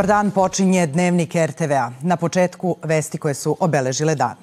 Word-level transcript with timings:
Dobar 0.00 0.08
dan, 0.08 0.30
počinje 0.30 0.86
dnevnik 0.86 1.34
RTV-a. 1.34 1.90
Na 2.00 2.16
početku 2.16 2.76
vesti 2.82 3.18
koje 3.18 3.34
su 3.34 3.56
obeležile 3.60 4.14
dan. 4.14 4.34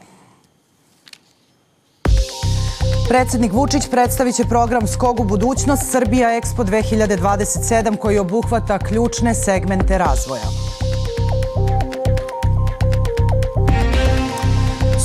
Predsednik 3.09 3.53
Vučić 3.53 3.89
predstavit 3.91 4.35
će 4.35 4.43
program 4.49 4.87
Skog 4.87 5.19
u 5.19 5.23
budućnost 5.23 5.91
Srbija 5.91 6.29
Expo 6.29 6.63
2027 6.65 7.97
koji 7.97 8.19
obuhvata 8.19 8.79
ključne 8.79 9.33
segmente 9.33 9.97
razvoja. 9.97 10.45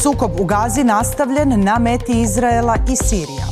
Sukob 0.03 0.41
u 0.41 0.45
Gazi 0.45 0.85
nastavljen 0.85 1.65
na 1.65 1.79
meti 1.79 2.21
Izraela 2.21 2.77
i 2.93 2.97
Sirija. 2.97 3.52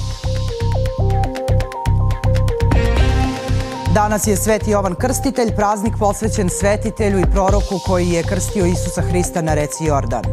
Danas 3.94 4.26
je 4.26 4.36
Sveti 4.36 4.70
Jovan 4.70 4.94
Krstitelj, 4.94 5.56
praznik 5.56 5.94
posvećen 5.98 6.48
svetitelju 6.48 7.18
i 7.18 7.30
proroku 7.32 7.80
koji 7.86 8.08
je 8.08 8.22
krstio 8.22 8.66
Isusa 8.66 9.02
Hrista 9.02 9.42
na 9.42 9.54
reci 9.54 9.84
Jordan. 9.84 10.24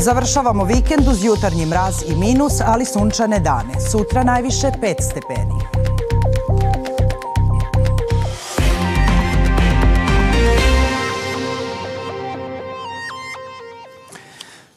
Završavamo 0.00 0.64
vikend 0.64 1.08
uz 1.08 1.24
jutarnji 1.24 1.66
mraz 1.66 1.94
i 2.06 2.16
minus, 2.16 2.52
ali 2.64 2.84
sunčane 2.84 3.38
dane. 3.38 3.80
Sutra 3.90 4.22
najviše 4.22 4.66
5 4.66 4.94
stepeni. 5.10 5.79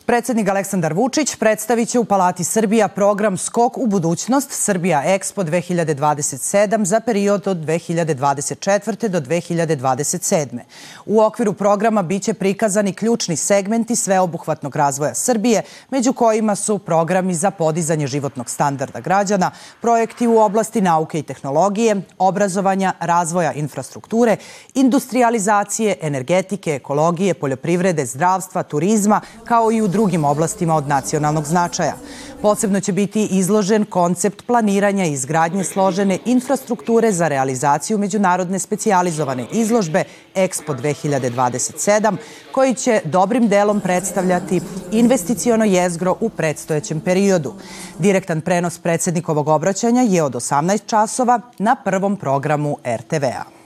Predsednik 0.06 0.50
Aleksandar 0.50 0.94
Vučić 0.94 1.36
predstavit 1.36 1.90
će 1.90 2.00
u 2.00 2.06
Palati 2.06 2.44
Srbija 2.44 2.88
program 2.88 3.38
Skok 3.38 3.78
u 3.78 3.86
budućnost 3.86 4.52
Srbija 4.52 5.04
Expo 5.06 5.44
2027 5.44 6.84
za 6.84 7.00
period 7.00 7.48
od 7.48 7.58
2024. 7.58 9.08
do 9.08 9.22
2027. 9.22 10.60
U 11.06 11.22
okviru 11.22 11.54
programa 11.54 12.02
biće 12.02 12.34
prikazani 12.34 12.94
ključni 12.94 13.36
segmenti 13.36 13.96
sveobuhvatnog 13.96 14.76
razvoja 14.76 15.16
Srbije, 15.16 15.62
među 15.90 16.14
kojima 16.14 16.56
su 16.56 16.80
programi 16.80 17.36
za 17.36 17.52
podizanje 17.52 18.08
životnog 18.08 18.50
standarda 18.50 19.00
građana, 19.00 19.52
projekti 19.82 20.28
u 20.28 20.38
oblasti 20.38 20.82
nauke 20.82 21.20
i 21.20 21.24
tehnologije, 21.24 22.02
obrazovanja, 22.18 22.94
razvoja 23.00 23.54
infrastrukture, 23.54 24.38
industrializacije, 24.74 25.96
energetike, 26.02 26.76
ekologije, 26.76 27.34
poljoprivrede, 27.34 28.06
zdravstva, 28.06 28.64
turizma, 28.64 29.22
kao 29.46 29.72
i 29.72 29.82
u 29.82 29.93
drugim 29.94 30.26
oblastima 30.26 30.76
od 30.76 30.88
nacionalnog 30.88 31.46
značaja. 31.46 31.94
Posebno 32.42 32.80
će 32.80 32.92
biti 32.92 33.26
izložen 33.32 33.86
koncept 33.86 34.46
planiranja 34.48 35.06
i 35.06 35.12
izgradnje 35.12 35.64
složene 35.64 36.18
infrastrukture 36.26 37.12
za 37.12 37.28
realizaciju 37.28 37.98
međunarodne 37.98 38.60
specijalizovane 38.60 39.46
izložbe 39.52 40.04
Expo 40.36 40.76
2027, 40.82 42.16
koji 42.52 42.74
će 42.74 43.02
dobrim 43.06 43.48
delom 43.48 43.82
predstavljati 43.82 44.62
investiciono 44.92 45.66
jezgro 45.66 46.16
u 46.20 46.30
predstojećem 46.30 47.00
periodu. 47.00 47.54
Direktan 48.00 48.42
prenos 48.42 48.80
predsednikovog 48.80 49.48
obraćanja 49.48 50.02
je 50.02 50.24
od 50.24 50.34
18 50.34 50.86
časova 50.86 51.42
na 51.60 51.76
prvom 51.76 52.18
programu 52.18 52.78
RTV-a. 52.86 53.63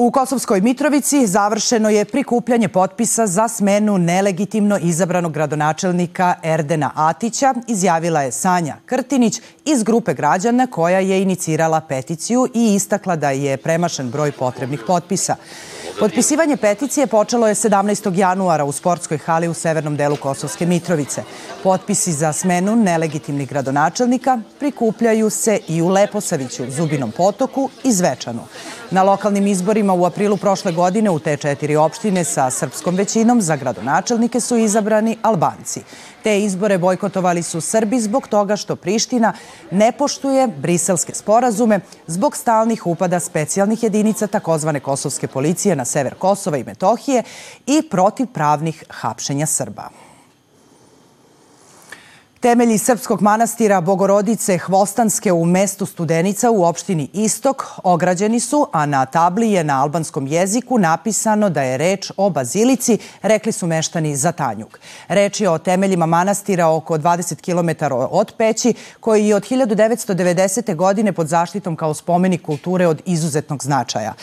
U 0.00 0.10
Kosovskoj 0.10 0.60
Mitrovici 0.60 1.26
završeno 1.26 1.90
je 1.90 2.04
prikupljanje 2.04 2.68
potpisa 2.68 3.26
za 3.26 3.48
smenu 3.48 3.98
nelegitimno 3.98 4.78
izabranog 4.82 5.32
gradonačelnika 5.32 6.34
Erdena 6.42 6.90
Atića, 6.94 7.54
izjavila 7.66 8.22
je 8.22 8.32
Sanja 8.32 8.76
Krtinić 8.86 9.40
iz 9.64 9.82
grupe 9.82 10.14
građana 10.14 10.66
koja 10.66 10.98
je 10.98 11.22
inicirala 11.22 11.80
peticiju 11.80 12.48
i 12.54 12.74
istakla 12.74 13.16
da 13.16 13.30
je 13.30 13.56
premašen 13.56 14.10
broj 14.10 14.32
potrebnih 14.32 14.80
potpisa. 14.86 15.36
Potpisivanje 16.00 16.56
peticije 16.56 17.06
počelo 17.06 17.48
je 17.48 17.54
17. 17.54 18.18
januara 18.18 18.64
u 18.64 18.72
sportskoj 18.72 19.18
hali 19.18 19.48
u 19.48 19.54
severnom 19.54 19.96
delu 19.96 20.16
Kosovske 20.16 20.66
Mitrovice. 20.66 21.22
Potpisi 21.62 22.12
za 22.12 22.32
smenu 22.32 22.76
nelegitimnih 22.76 23.48
gradonačelnika 23.48 24.40
prikupljaju 24.58 25.30
se 25.30 25.60
i 25.68 25.82
u 25.82 25.88
Leposaviću, 25.88 26.70
Zubinom 26.70 27.12
potoku 27.12 27.70
i 27.84 27.92
Zvečanu. 27.92 28.40
Na 28.90 29.02
lokalnim 29.02 29.46
izborima 29.46 29.94
u 29.94 30.04
aprilu 30.04 30.36
prošle 30.36 30.72
godine 30.72 31.10
u 31.10 31.18
te 31.18 31.36
četiri 31.36 31.76
opštine 31.76 32.24
sa 32.24 32.50
srpskom 32.50 32.94
većinom 32.94 33.42
za 33.42 33.56
gradonačelnike 33.56 34.40
su 34.40 34.56
izabrani 34.56 35.18
Albanci. 35.22 35.80
Te 36.22 36.40
izbore 36.40 36.78
bojkotovali 36.78 37.42
su 37.42 37.60
Srbi 37.60 38.00
zbog 38.00 38.28
toga 38.28 38.56
što 38.56 38.76
Priština 38.76 39.32
ne 39.70 39.92
poštuje 39.92 40.48
briselske 40.48 41.14
sporazume 41.14 41.80
zbog 42.06 42.36
stalnih 42.36 42.86
upada 42.86 43.20
specijalnih 43.20 43.82
jedinica 43.82 44.26
takozvane 44.26 44.80
kosovske 44.80 45.26
policije 45.26 45.76
na 45.76 45.84
sever 45.88 46.14
Kosova 46.14 46.56
i 46.56 46.64
Metohije 46.64 47.22
i 47.66 47.82
protiv 47.90 48.26
pravnih 48.26 48.84
hapšenja 48.88 49.46
Srba. 49.46 49.88
Temelji 52.40 52.78
Srpskog 52.78 53.22
manastira 53.22 53.80
Bogorodice 53.80 54.58
Hvostanske 54.58 55.32
u 55.32 55.44
mestu 55.44 55.86
Studenica 55.86 56.50
u 56.50 56.64
opštini 56.64 57.08
Istok 57.12 57.64
ograđeni 57.84 58.40
su, 58.40 58.66
a 58.72 58.86
na 58.86 59.06
tabli 59.06 59.50
je 59.50 59.64
na 59.64 59.82
albanskom 59.82 60.26
jeziku 60.26 60.78
napisano 60.78 61.50
da 61.50 61.62
je 61.62 61.78
reč 61.78 62.12
o 62.16 62.30
bazilici, 62.30 62.98
rekli 63.22 63.52
su 63.52 63.66
meštani 63.66 64.16
za 64.16 64.32
Tanjuk. 64.32 64.80
Reč 65.08 65.40
je 65.40 65.50
o 65.50 65.58
temeljima 65.58 66.06
manastira 66.06 66.68
oko 66.68 66.98
20 66.98 67.40
km 67.42 67.94
od 68.10 68.32
Peći, 68.38 68.74
koji 69.00 69.28
je 69.28 69.36
od 69.36 69.42
1990. 69.42 70.74
godine 70.74 71.12
pod 71.12 71.28
zaštitom 71.28 71.76
kao 71.76 71.94
spomenik 71.94 72.42
kulture 72.42 72.86
od 72.86 73.02
izuzetnog 73.04 73.62
značaja. 73.62 74.14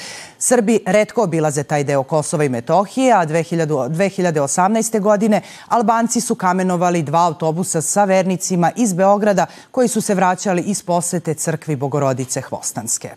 Srbi 0.45 0.79
redko 0.85 1.23
obilaze 1.23 1.63
taj 1.63 1.83
deo 1.83 2.03
Kosova 2.03 2.43
i 2.43 2.49
Metohije, 2.49 3.13
a 3.13 3.25
2018. 3.25 4.99
godine 4.99 5.41
Albanci 5.67 6.21
su 6.21 6.35
kamenovali 6.35 7.01
dva 7.03 7.25
autobusa 7.25 7.81
sa 7.81 8.03
vernicima 8.03 8.71
iz 8.75 8.93
Beograda 8.93 9.45
koji 9.71 9.87
su 9.87 10.01
se 10.01 10.15
vraćali 10.15 10.61
iz 10.61 10.83
posete 10.83 11.33
crkvi 11.33 11.75
Bogorodice 11.75 12.41
Hvostanske. 12.41 13.09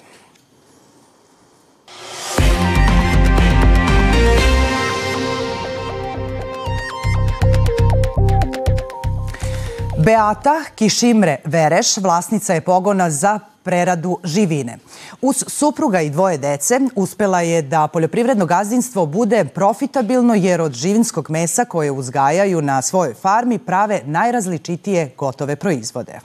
Beata 9.99 10.65
Kišimre 10.75 11.37
Vereš, 11.45 11.97
vlasnica 11.97 12.55
je 12.55 12.60
pogona 12.60 13.10
za 13.10 13.39
preradu 13.69 14.19
živine. 14.25 14.79
Uz 15.23 15.45
supruga 15.47 16.01
i 16.01 16.11
dvoje 16.11 16.39
dece 16.39 16.81
uspela 16.97 17.41
je 17.41 17.63
da 17.63 17.89
poljoprivredno 17.89 18.47
gazdinstvo 18.47 19.07
bude 19.07 19.45
profitabilno 19.45 20.34
jer 20.34 20.60
od 20.60 20.72
živinskog 20.72 21.31
mesa 21.31 21.65
koje 21.65 21.91
uzgajaju 21.91 22.63
na 22.63 22.83
svojoj 22.83 23.15
farmi 23.15 23.59
prave 23.59 24.01
najrazličitije 24.04 25.13
gotove 25.19 25.57
proizvode. 25.57 26.21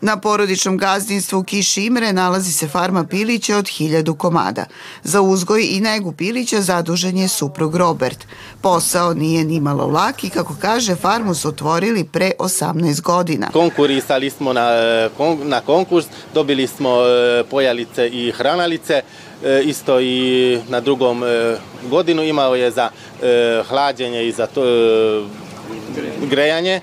Na 0.00 0.16
porodičnom 0.16 0.76
gazdinstvu 0.78 1.42
Kiš 1.42 1.76
Imre 1.76 2.12
nalazi 2.12 2.52
se 2.52 2.68
farma 2.68 3.04
pilića 3.04 3.56
od 3.56 3.68
hiljadu 3.68 4.14
komada. 4.14 4.64
Za 5.02 5.20
uzgoj 5.20 5.68
i 5.70 5.80
negu 5.80 6.12
pilića 6.12 6.60
zadužen 6.60 7.16
je 7.16 7.28
suprug 7.28 7.76
Robert. 7.76 8.18
Posao 8.60 9.14
nije 9.14 9.44
ni 9.44 9.60
malo 9.60 9.86
lak 9.86 10.24
i 10.24 10.30
kako 10.30 10.56
kaže 10.60 10.94
farmu 10.94 11.34
su 11.34 11.48
otvorili 11.48 12.04
pre 12.04 12.30
18 12.38 13.02
godina. 13.02 13.50
Konkurisali 13.52 14.30
smo 14.30 14.52
na, 14.52 14.70
na 15.44 15.60
konkurs, 15.60 16.06
dobili 16.34 16.66
smo 16.66 16.90
e, 16.90 17.44
pojalice 17.50 18.08
i 18.08 18.32
hranalice, 18.32 19.02
e, 19.44 19.62
isto 19.64 20.00
i 20.00 20.58
na 20.68 20.80
drugom 20.80 21.24
e, 21.24 21.56
godinu 21.90 22.22
imao 22.22 22.54
je 22.54 22.70
za 22.70 22.90
hlađenje 23.68 24.28
i 24.28 24.32
za 24.32 24.46
to, 24.46 24.62
grejanje. 26.30 26.80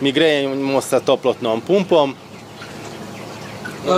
Mi 0.00 0.12
grejemo 0.12 0.80
sa 0.80 1.00
toplotnom 1.00 1.60
pumpom, 1.60 2.14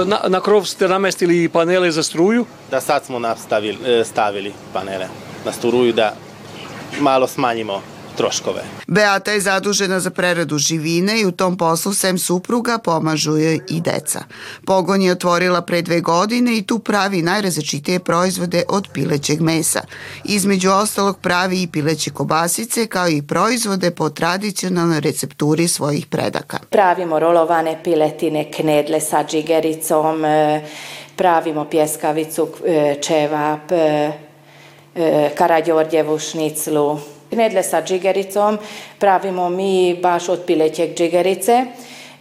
na, 0.06 0.20
na 0.28 0.40
krov 0.40 0.64
ste 0.64 0.88
namestili 0.88 1.48
panele 1.48 1.90
za 1.90 2.02
struju? 2.02 2.46
Da 2.70 2.80
sad 2.80 3.04
smo 3.04 3.18
nastavili, 3.18 3.78
e, 3.86 4.04
stavili 4.04 4.52
panele 4.72 5.06
na 5.44 5.52
struju 5.52 5.92
da 5.92 6.14
malo 7.00 7.26
smanjimo 7.26 7.82
troškove. 8.18 8.62
Beata 8.86 9.32
je 9.32 9.40
zadužena 9.40 10.00
za 10.00 10.10
preradu 10.10 10.58
živine 10.58 11.20
i 11.20 11.26
u 11.26 11.32
tom 11.32 11.56
poslu 11.56 11.94
sem 11.94 12.18
supruga 12.18 12.78
pomažu 12.78 13.36
joj 13.38 13.60
i 13.68 13.80
deca. 13.80 14.20
Pogon 14.66 15.02
je 15.02 15.12
otvorila 15.12 15.62
pre 15.62 15.82
dve 15.82 16.00
godine 16.00 16.56
i 16.56 16.62
tu 16.62 16.78
pravi 16.78 17.22
najrazličitije 17.22 17.98
proizvode 17.98 18.62
od 18.68 18.88
pilećeg 18.92 19.40
mesa. 19.40 19.82
Između 20.24 20.70
ostalog 20.70 21.18
pravi 21.18 21.62
i 21.62 21.66
pileće 21.66 22.10
kobasice 22.10 22.86
kao 22.86 23.08
i 23.08 23.22
proizvode 23.22 23.90
po 23.90 24.10
tradicionalnoj 24.10 25.00
recepturi 25.00 25.68
svojih 25.68 26.06
predaka. 26.06 26.58
Pravimo 26.70 27.18
rolovane 27.18 27.78
piletine, 27.84 28.50
knedle 28.52 29.00
sa 29.00 29.24
džigericom, 29.24 30.24
e, 30.24 30.62
pravimo 31.16 31.64
pjeskavicu, 31.64 32.48
e, 32.66 32.96
čevap, 33.02 33.72
e, 33.72 34.12
karađorđevu 35.34 36.18
šniclu, 36.18 36.98
Knedle 37.30 37.62
sa 37.62 37.82
džigericom 37.82 38.58
pravimo 38.98 39.48
mi 39.48 39.98
baš 40.02 40.28
od 40.28 40.40
pilećeg 40.46 40.94
džigerice. 40.94 41.64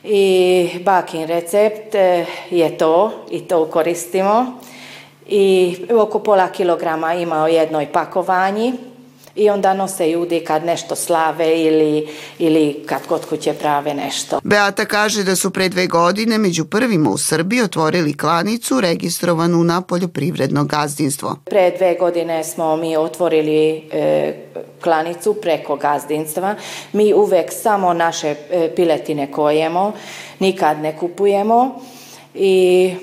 i 0.04 0.69
bakin 0.83 1.27
recept 1.27 1.95
e, 1.95 2.25
je 2.50 2.77
to 2.77 3.12
i 3.31 3.39
to 3.39 3.65
koristimo 3.65 4.45
i 5.27 5.75
oko 6.00 6.19
pola 6.19 6.48
kilograma 6.48 7.13
ima 7.13 7.44
u 7.44 7.48
jednoj 7.48 7.92
pakovanji 7.92 8.74
i 9.38 9.50
onda 9.50 9.74
nose 9.74 10.10
ljudi 10.12 10.39
kad 10.39 10.66
nešto 10.66 10.95
slave 10.95 11.62
ili, 11.62 12.07
ili 12.39 12.84
kad 12.86 13.07
kod 13.07 13.25
kuće 13.25 13.54
prave 13.54 13.94
nešto. 13.94 14.39
Beata 14.44 14.86
kaže 14.86 15.24
da 15.24 15.36
su 15.36 15.51
pre 15.51 15.69
dve 15.69 15.88
godine 15.88 16.38
među 16.38 16.66
prvima 16.66 17.10
u 17.10 17.18
Srbiji 17.18 17.62
otvorili 17.62 18.18
klanicu 18.18 18.81
registrovanu 18.81 19.63
na 19.63 19.81
poljoprivredno 19.81 20.63
gazdinstvo. 20.63 21.36
Pre 21.45 21.72
dve 21.78 21.95
godine 22.00 22.44
smo 22.44 22.75
mi 22.75 22.98
otvorili 22.98 23.84
e, 23.92 24.34
klanicu 24.84 25.34
preko 25.34 25.75
gazdinstva. 25.75 26.56
Mi 26.94 27.13
uvek 27.13 27.54
samo 27.54 27.94
naše 27.94 28.36
e, 28.51 28.75
piletine 28.75 29.31
kojemo, 29.31 29.92
nikad 30.40 30.80
ne 30.80 30.98
kupujemo 30.98 31.80
i 32.33 32.94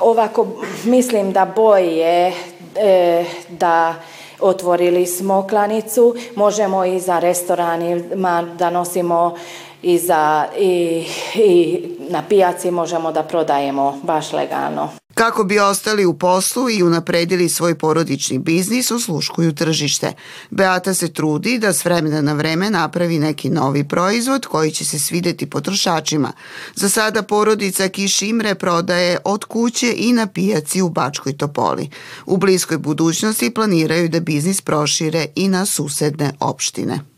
ovako 0.00 0.46
mislim 0.84 1.32
da 1.32 1.52
boje 1.56 2.32
e, 2.76 3.24
da 3.48 3.94
Otvorili 4.40 5.06
smo 5.06 5.46
klanicu, 5.46 6.14
možemo 6.36 6.84
i 6.84 7.00
za 7.00 7.18
restoranima 7.18 8.42
da 8.58 8.70
nosimo 8.70 9.34
i, 9.82 9.98
za, 9.98 10.46
i, 10.58 11.04
i 11.34 11.80
na 12.10 12.22
pijaci 12.28 12.70
možemo 12.70 13.12
da 13.12 13.22
prodajemo 13.22 13.98
baš 14.02 14.32
legalno. 14.32 14.88
Kako 15.18 15.44
bi 15.44 15.58
ostali 15.58 16.04
u 16.04 16.18
poslu 16.18 16.70
i 16.70 16.82
unapredili 16.82 17.48
svoj 17.48 17.74
porodični 17.74 18.38
biznis, 18.38 18.90
osluškuju 18.90 19.54
tržište. 19.54 20.12
Beata 20.50 20.94
se 20.94 21.12
trudi 21.12 21.58
da 21.58 21.72
s 21.72 21.84
vremena 21.84 22.20
na 22.20 22.32
vreme 22.32 22.70
napravi 22.70 23.18
neki 23.18 23.50
novi 23.50 23.88
proizvod 23.88 24.46
koji 24.46 24.70
će 24.70 24.84
se 24.84 24.98
svideti 24.98 25.50
potrošačima. 25.50 26.32
Za 26.74 26.88
sada 26.88 27.22
porodica 27.22 27.88
Kišimre 27.88 28.54
prodaje 28.54 29.18
od 29.24 29.44
kuće 29.44 29.94
i 29.96 30.12
na 30.12 30.26
pijaci 30.26 30.82
u 30.82 30.88
Bačkoj 30.88 31.36
Topoli. 31.36 31.90
U 32.26 32.36
bliskoj 32.36 32.78
budućnosti 32.78 33.54
planiraju 33.54 34.08
da 34.08 34.20
biznis 34.20 34.60
prošire 34.60 35.26
i 35.34 35.48
na 35.48 35.66
susedne 35.66 36.32
opštine. 36.40 37.17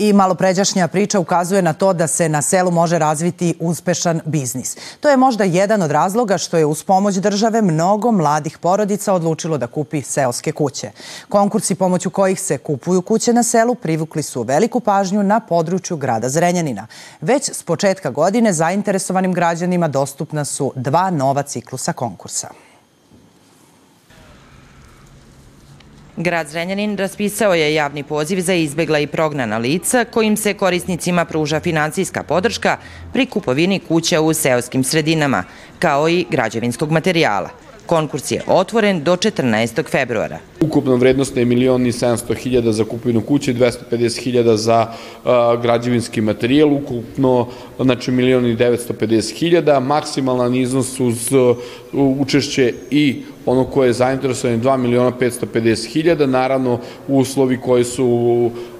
I 0.00 0.12
malopređašnja 0.12 0.88
priča 0.88 1.20
ukazuje 1.20 1.62
na 1.62 1.72
to 1.72 1.92
da 1.92 2.06
se 2.06 2.28
na 2.28 2.42
selu 2.42 2.70
može 2.70 2.98
razviti 2.98 3.54
uspešan 3.60 4.20
biznis. 4.24 4.76
To 5.00 5.08
je 5.08 5.16
možda 5.16 5.44
jedan 5.44 5.82
od 5.82 5.90
razloga 5.90 6.38
što 6.38 6.56
je 6.56 6.66
uz 6.66 6.82
pomoć 6.82 7.14
države 7.14 7.62
mnogo 7.62 8.12
mladih 8.12 8.58
porodica 8.58 9.14
odlučilo 9.14 9.58
da 9.58 9.66
kupi 9.66 10.02
seoske 10.02 10.52
kuće. 10.52 10.90
Konkursi 11.28 11.74
pomoću 11.74 12.10
kojih 12.10 12.40
se 12.40 12.58
kupuju 12.58 13.02
kuće 13.02 13.32
na 13.32 13.42
selu 13.42 13.74
privukli 13.74 14.22
su 14.22 14.42
veliku 14.42 14.80
pažnju 14.80 15.22
na 15.22 15.40
području 15.40 15.96
grada 15.96 16.28
Zrenjanina. 16.28 16.86
Već 17.20 17.50
s 17.50 17.62
početka 17.62 18.10
godine 18.10 18.52
zainteresovanim 18.52 19.32
građanima 19.32 19.88
dostupna 19.88 20.44
su 20.44 20.72
dva 20.76 21.10
nova 21.10 21.42
ciklusa 21.42 21.92
konkursa. 21.92 22.67
Grad 26.20 26.48
Zrenjanin 26.48 26.96
raspisao 26.96 27.54
je 27.54 27.74
javni 27.74 28.02
poziv 28.02 28.40
za 28.40 28.54
izbegla 28.54 28.98
i 28.98 29.06
prognana 29.06 29.58
lica 29.58 30.04
kojim 30.04 30.36
se 30.36 30.54
korisnicima 30.54 31.24
pruža 31.24 31.60
financijska 31.60 32.22
podrška 32.22 32.76
pri 33.12 33.26
kupovini 33.26 33.80
kuća 33.88 34.20
u 34.20 34.34
seoskim 34.34 34.84
sredinama, 34.84 35.44
kao 35.78 36.08
i 36.08 36.26
građevinskog 36.30 36.90
materijala. 36.90 37.50
Konkurs 37.86 38.30
je 38.30 38.42
otvoren 38.46 39.04
do 39.04 39.16
14. 39.16 39.90
februara. 39.90 40.38
Ukupna 40.60 40.94
vrednost 40.94 41.36
je 41.36 41.44
milion 41.44 41.86
i 41.86 41.92
700 41.92 42.36
hiljada 42.36 42.72
za 42.72 42.84
kupovinu 42.84 43.20
kuće, 43.20 43.54
250 43.54 44.20
hiljada 44.20 44.56
za 44.56 44.86
građevinski 45.62 46.20
materijal, 46.20 46.72
ukupno 46.72 47.48
znači 47.80 48.10
milion 48.10 48.46
i 48.46 48.56
950 48.56 49.34
hiljada, 49.34 49.80
maksimalan 49.80 50.54
iznos 50.54 51.00
uz 51.00 51.28
učešće 51.92 52.74
i 52.90 53.22
ono 53.50 53.64
koje 53.64 53.88
je 53.88 53.92
zainteresovan 53.92 54.60
2 54.60 54.76
miliona 54.76 55.12
550 55.20 55.86
hiljada, 55.88 56.26
naravno 56.26 56.78
uslovi 57.08 57.60
koji 57.60 57.84
su 57.84 58.06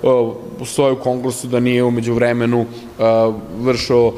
uh, 0.03 0.67
stoje 0.67 0.93
u 0.93 1.00
konkursu 1.00 1.47
da 1.47 1.61
nije 1.61 1.85
umeđu 1.85 2.15
vremenu 2.15 2.61
uh, 2.61 3.35
vršio, 3.61 4.06
uh, 4.06 4.12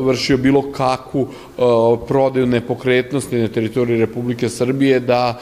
vršio 0.00 0.36
bilo 0.36 0.72
kakvu 0.72 1.28
prodaju 2.08 2.46
nepokretnosti 2.46 3.36
na 3.36 3.48
teritoriji 3.48 4.00
Republike 4.00 4.48
Srbije, 4.48 5.00
da 5.00 5.38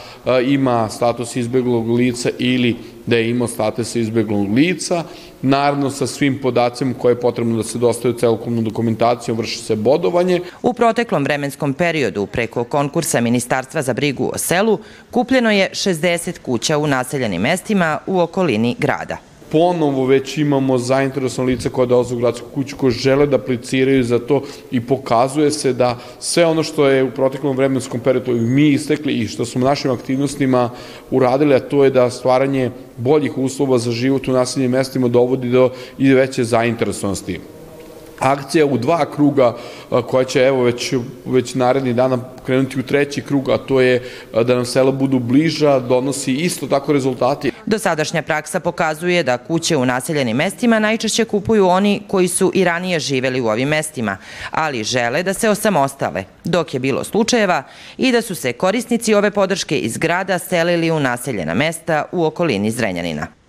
ima 0.47 0.89
status 0.89 1.37
izbeglog 1.37 1.91
lica 1.91 2.31
ili 2.39 2.77
da 3.07 3.17
je 3.17 3.31
imao 3.31 3.49
status 3.49 3.97
izbeglog 3.97 4.55
lica, 4.55 5.05
naravno 5.43 5.91
sa 5.91 6.07
svim 6.07 6.39
podacima 6.43 6.95
koje 6.99 7.13
je 7.13 7.21
potrebno 7.21 7.57
da 7.57 7.63
se 7.63 7.79
dostaju 7.79 8.15
celokupnu 8.15 8.63
dokumentaciju, 8.63 9.35
vrši 9.35 9.59
se 9.59 9.77
bodovanje. 9.77 10.41
U 10.63 10.73
proteklom 10.73 11.25
vremenskom 11.25 11.75
periodu 11.75 12.27
preko 12.27 12.65
konkursa 12.65 13.21
Ministarstva 13.21 13.83
za 13.83 13.93
brigu 13.93 14.31
o 14.35 14.39
selu 14.39 14.79
kupljeno 15.11 15.51
je 15.51 15.71
60 15.73 16.39
kuća 16.39 16.79
u 16.79 16.87
naseljenim 16.87 17.43
mestima 17.43 17.99
u 18.07 18.21
okolini 18.21 18.77
grada 18.79 19.34
ponovo 19.55 20.07
već 20.07 20.39
imamo 20.39 20.79
zainteresovano 20.79 21.51
lice 21.51 21.71
koje 21.71 21.87
dolaze 21.87 22.15
u 22.15 22.19
gradsku 22.19 22.47
kuću, 22.55 22.77
koje 22.77 22.91
žele 22.91 23.27
da 23.27 23.37
apliciraju 23.37 24.05
za 24.05 24.19
to 24.19 24.43
i 24.71 24.81
pokazuje 24.81 25.51
se 25.51 25.73
da 25.73 25.99
sve 26.19 26.47
ono 26.47 26.63
što 26.63 26.89
je 26.89 27.05
u 27.05 27.11
proteklom 27.11 27.57
vremenskom 27.57 28.01
periodu 28.01 28.33
mi 28.33 28.69
istekli 28.69 29.13
i 29.13 29.29
što 29.29 29.45
smo 29.45 29.65
našim 29.65 29.91
aktivnostima 29.91 30.71
uradili, 31.11 31.55
a 31.55 31.61
to 31.61 31.85
je 31.85 31.91
da 31.91 32.11
stvaranje 32.11 32.71
boljih 32.97 33.39
uslova 33.39 33.79
za 33.79 33.93
život 33.93 34.29
u 34.29 34.33
naseljenim 34.33 34.71
mestima 34.71 35.09
dovodi 35.09 35.51
do 35.51 35.71
i 35.99 36.13
veće 36.13 36.45
zainteresovanosti 36.45 37.41
akcija 38.19 38.67
u 38.67 38.79
dva 38.79 39.05
kruga 39.11 39.57
koja 40.07 40.25
će 40.25 40.41
evo 40.41 40.63
već, 40.63 40.95
već 41.27 41.55
naredni 41.55 41.93
dana 41.93 42.19
krenuti 42.47 42.81
u 42.81 42.83
treći 42.83 43.23
krug, 43.23 43.51
a 43.51 43.59
to 43.59 43.81
je 43.81 44.03
da 44.33 44.55
nam 44.55 44.65
sela 44.65 44.93
budu 44.93 45.19
bliža, 45.19 45.81
donosi 45.81 46.33
isto 46.33 46.67
tako 46.67 46.93
rezultati. 46.93 47.54
Dosadašnja 47.67 48.23
praksa 48.23 48.61
pokazuje 48.61 49.23
da 49.23 49.39
kuće 49.39 49.77
u 49.77 49.87
naseljenim 49.87 50.37
mestima 50.37 50.79
najčešće 50.79 51.25
kupuju 51.25 51.69
oni 51.69 52.03
koji 52.09 52.29
su 52.29 52.51
i 52.55 52.65
ranije 52.65 53.01
živeli 53.01 53.41
u 53.41 53.47
ovim 53.47 53.69
mestima, 53.69 54.17
ali 54.51 54.85
žele 54.85 55.23
da 55.23 55.35
se 55.35 55.51
osamostale, 55.51 56.25
dok 56.45 56.75
je 56.75 56.81
bilo 56.81 57.05
slučajeva 57.05 57.63
i 57.97 58.13
da 58.13 58.23
su 58.23 58.35
se 58.35 58.53
korisnici 58.53 59.15
ove 59.15 59.31
podrške 59.31 59.79
iz 59.79 59.99
grada 59.99 60.39
selili 60.39 60.91
u 60.91 61.01
naseljena 61.01 61.55
mesta 61.55 62.05
u 62.13 62.25
okolini 62.25 62.71
Zrenjanina. 62.71 63.44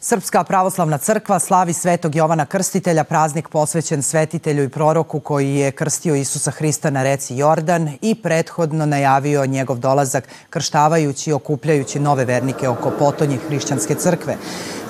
Srpska 0.00 0.44
pravoslavna 0.44 0.98
crkva 0.98 1.38
slavi 1.38 1.72
Svetog 1.72 2.14
Jovana 2.14 2.46
Krstitelja, 2.46 3.04
praznik 3.04 3.48
posvećen 3.48 4.02
svetitelju 4.02 4.64
i 4.64 4.68
proroku 4.68 5.20
koji 5.20 5.54
je 5.54 5.70
krstio 5.70 6.14
Isusa 6.14 6.50
Hrista 6.50 6.90
na 6.90 7.02
reci 7.02 7.36
Jordan 7.36 7.90
i 8.02 8.14
prethodno 8.14 8.86
najavio 8.86 9.46
njegov 9.46 9.78
dolazak 9.78 10.28
krštavajući 10.50 11.30
i 11.30 11.32
okupljajući 11.32 12.00
nove 12.00 12.24
vernike 12.24 12.68
oko 12.68 12.90
potonje 12.90 13.38
hrišćanske 13.48 13.94
crkve. 13.94 14.36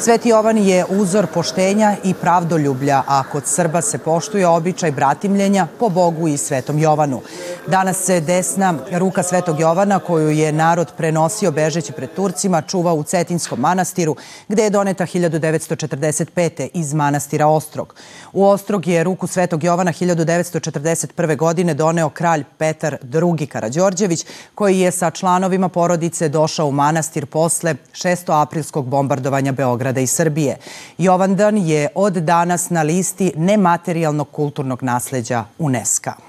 Sveti 0.00 0.28
Jovan 0.28 0.58
je 0.58 0.84
uzor 0.88 1.26
poštenja 1.26 1.96
i 2.04 2.14
pravdoljublja, 2.14 3.02
a 3.06 3.22
kod 3.32 3.46
Srba 3.46 3.80
se 3.80 3.98
poštuje 3.98 4.46
običaj 4.46 4.90
bratimljenja 4.90 5.66
po 5.78 5.88
Bogu 5.88 6.28
i 6.28 6.36
Svetom 6.36 6.78
Jovanu. 6.78 7.20
Danas 7.66 7.96
se 8.04 8.20
desna 8.20 8.74
ruka 8.92 9.22
Svetog 9.22 9.60
Jovana, 9.60 9.98
koju 9.98 10.30
je 10.30 10.52
narod 10.52 10.92
prenosio 10.96 11.50
bežeći 11.50 11.92
pred 11.92 12.14
Turcima, 12.14 12.62
čuva 12.62 12.92
u 12.92 13.02
Cetinskom 13.02 13.60
manastiru, 13.60 14.16
gde 14.48 14.62
je 14.62 14.70
doneta 14.98 15.06
1945. 15.06 16.68
iz 16.74 16.94
manastira 16.94 17.46
Ostrog. 17.46 17.94
U 18.32 18.44
Ostrog 18.44 18.86
je 18.86 19.04
ruku 19.04 19.26
Svetog 19.26 19.64
Jovana 19.64 19.92
1941. 19.92 21.36
godine 21.36 21.74
doneo 21.74 22.10
kralj 22.10 22.44
Petar 22.58 22.96
II. 23.38 23.46
Karađorđević, 23.46 24.26
koji 24.54 24.78
je 24.78 24.90
sa 24.90 25.10
članovima 25.10 25.68
porodice 25.68 26.28
došao 26.28 26.66
u 26.66 26.72
manastir 26.72 27.26
posle 27.26 27.74
6. 27.92 28.42
aprilskog 28.42 28.86
bombardovanja 28.86 29.52
Beograda 29.52 30.00
i 30.00 30.06
Srbije. 30.06 30.56
Jovandan 30.98 31.58
je 31.58 31.88
od 31.94 32.12
danas 32.12 32.70
na 32.70 32.82
listi 32.82 33.32
nematerijalnog 33.36 34.30
kulturnog 34.30 34.82
nasleđa 34.82 35.44
UNESCO. 35.58 36.27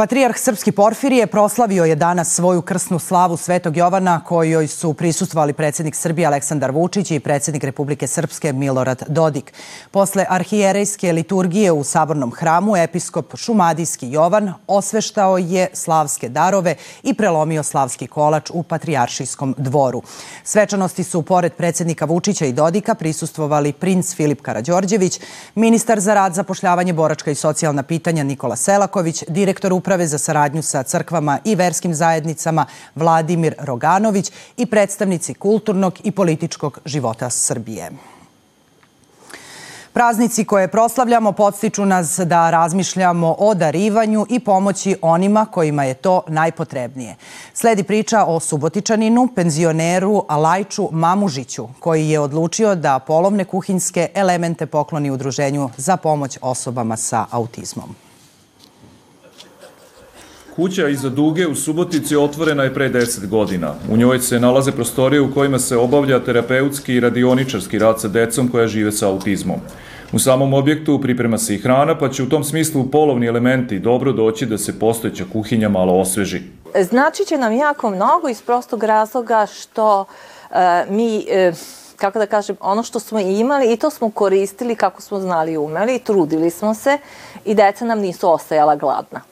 Patrijarh 0.00 0.38
Srpski 0.38 0.72
Porfirije 0.72 1.26
proslavio 1.26 1.84
je 1.84 1.94
danas 1.94 2.34
svoju 2.34 2.62
krsnu 2.62 2.98
slavu 2.98 3.36
Svetog 3.36 3.76
Jovana 3.76 4.24
kojoj 4.24 4.66
su 4.66 4.94
prisustvovali 4.94 5.52
predsednik 5.52 5.94
Srbije 5.94 6.26
Aleksandar 6.26 6.70
Vučić 6.70 7.10
i 7.10 7.20
predsednik 7.20 7.64
Republike 7.64 8.06
Srpske 8.06 8.52
Milorad 8.52 9.02
Dodik. 9.08 9.52
Posle 9.90 10.26
arhijerejske 10.28 11.12
liturgije 11.12 11.72
u 11.72 11.84
Sabornom 11.84 12.32
hramu 12.32 12.76
episkop 12.76 13.36
Šumadijski 13.36 14.10
Jovan 14.10 14.52
osveštao 14.66 15.38
je 15.38 15.68
slavske 15.72 16.28
darove 16.28 16.74
i 17.02 17.14
prelomio 17.14 17.62
slavski 17.62 18.06
kolač 18.06 18.50
u 18.54 18.62
Patrijaršijskom 18.62 19.54
dvoru. 19.58 20.02
Svečanosti 20.44 21.04
su 21.04 21.22
pored 21.22 21.52
predsednika 21.52 22.04
Vučića 22.04 22.46
i 22.46 22.52
Dodika 22.52 22.94
prisustvovali 22.94 23.72
princ 23.72 24.14
Filip 24.14 24.42
Karađorđević, 24.42 25.20
ministar 25.54 26.00
za 26.00 26.14
rad, 26.14 26.34
zapošljavanje, 26.34 26.92
boračka 26.92 27.30
i 27.30 27.34
socijalna 27.34 27.82
pitanja 27.82 28.24
Nikola 28.24 28.56
Selaković, 28.56 29.24
direktor 29.28 29.72
uprave 29.72 29.89
uprave 29.90 30.06
za 30.06 30.18
saradnju 30.18 30.62
sa 30.62 30.82
crkvama 30.82 31.38
i 31.44 31.54
verskim 31.54 31.94
zajednicama 31.94 32.66
Vladimir 32.94 33.54
Roganović 33.58 34.32
i 34.56 34.66
predstavnici 34.66 35.34
kulturnog 35.34 35.94
i 36.04 36.10
političkog 36.10 36.78
života 36.84 37.30
Srbije. 37.30 37.90
Praznici 39.92 40.44
koje 40.44 40.68
proslavljamo 40.68 41.32
podstiču 41.32 41.86
nas 41.86 42.18
da 42.18 42.50
razmišljamo 42.50 43.34
o 43.38 43.54
darivanju 43.54 44.26
i 44.28 44.40
pomoći 44.40 44.96
onima 45.02 45.46
kojima 45.46 45.84
je 45.84 45.94
to 45.94 46.22
najpotrebnije. 46.28 47.16
Sledi 47.54 47.82
priča 47.82 48.24
o 48.24 48.40
Subotičaninu, 48.40 49.28
penzioneru 49.34 50.24
Alajču 50.28 50.88
Mamužiću, 50.92 51.68
koji 51.80 52.08
je 52.08 52.20
odlučio 52.20 52.74
da 52.74 52.98
polovne 52.98 53.44
kuhinske 53.44 54.08
elemente 54.14 54.66
pokloni 54.66 55.10
udruženju 55.10 55.70
za 55.76 55.96
pomoć 55.96 56.38
osobama 56.42 56.96
sa 56.96 57.26
autizmom. 57.30 58.09
Kuća 60.60 60.88
iza 60.88 61.08
Duge 61.08 61.46
u 61.46 61.54
Subotici 61.54 62.16
otvorena 62.16 62.62
je 62.62 62.74
pre 62.74 62.90
10 62.90 63.26
godina. 63.28 63.74
U 63.90 63.96
njoj 63.96 64.18
se 64.18 64.40
nalaze 64.40 64.72
prostorije 64.72 65.20
u 65.20 65.34
kojima 65.34 65.58
se 65.58 65.76
obavlja 65.76 66.24
terapeutski 66.24 66.94
i 66.94 67.00
radioničarski 67.00 67.78
rad 67.78 68.00
sa 68.00 68.08
decom 68.08 68.48
koja 68.48 68.66
žive 68.66 68.92
sa 68.92 69.08
autizmom. 69.08 69.56
U 70.12 70.18
samom 70.18 70.54
objektu 70.54 71.00
priprema 71.00 71.38
se 71.38 71.54
i 71.54 71.58
hrana, 71.58 71.98
pa 71.98 72.10
će 72.10 72.22
u 72.22 72.28
tom 72.28 72.44
smislu 72.44 72.90
polovni 72.90 73.26
elementi 73.26 73.78
dobro 73.78 74.12
doći 74.12 74.46
da 74.46 74.58
se 74.58 74.78
postojeća 74.78 75.24
kuhinja 75.32 75.68
malo 75.68 75.98
osveži. 76.00 76.42
Znači 76.90 77.24
će 77.24 77.38
nam 77.38 77.52
jako 77.52 77.90
mnogo 77.90 78.28
iz 78.28 78.42
prostog 78.42 78.84
razloga 78.84 79.46
što 79.46 80.04
uh, 80.50 80.56
mi 80.88 81.16
uh, 81.16 81.56
kako 81.96 82.18
da 82.18 82.26
kažem, 82.26 82.56
ono 82.60 82.82
što 82.82 83.00
smo 83.00 83.20
imali 83.20 83.72
i 83.72 83.76
to 83.76 83.90
smo 83.90 84.10
koristili 84.10 84.74
kako 84.74 85.02
smo 85.02 85.20
znali 85.20 85.52
i 85.52 85.58
umeli, 85.58 85.98
trudili 85.98 86.50
smo 86.50 86.74
se 86.74 86.98
i 87.44 87.54
deca 87.54 87.84
nam 87.84 87.98
nisu 87.98 88.32
ostajala 88.32 88.76
gladna 88.76 89.29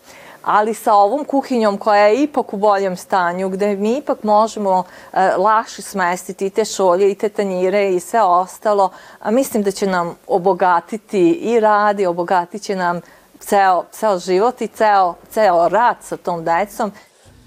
ali 0.48 0.74
sa 0.74 0.94
ovom 0.94 1.24
kuhinjom 1.24 1.76
koja 1.78 2.06
je 2.06 2.22
ipak 2.22 2.54
u 2.54 2.56
boljem 2.56 2.96
stanju, 2.96 3.48
gde 3.48 3.76
mi 3.76 3.96
ipak 3.96 4.22
možemo 4.22 4.84
e, 5.12 5.30
lakše 5.36 5.82
smestiti 5.82 6.46
i 6.46 6.50
te 6.50 6.64
šolje 6.64 7.10
i 7.10 7.14
te 7.14 7.28
tanjire 7.28 7.90
i 7.94 8.00
sve 8.00 8.22
ostalo, 8.22 8.90
a 9.20 9.30
mislim 9.30 9.62
da 9.62 9.70
će 9.70 9.86
nam 9.86 10.14
obogatiti 10.26 11.30
i 11.30 11.60
rad 11.60 12.00
i 12.00 12.06
obogatit 12.06 12.62
će 12.62 12.76
nam 12.76 13.00
ceo, 13.38 13.84
ceo 13.92 14.18
život 14.18 14.60
i 14.60 14.66
ceo, 14.66 15.14
ceo 15.30 15.68
rad 15.68 15.96
sa 16.00 16.16
tom 16.16 16.44
decom. 16.44 16.92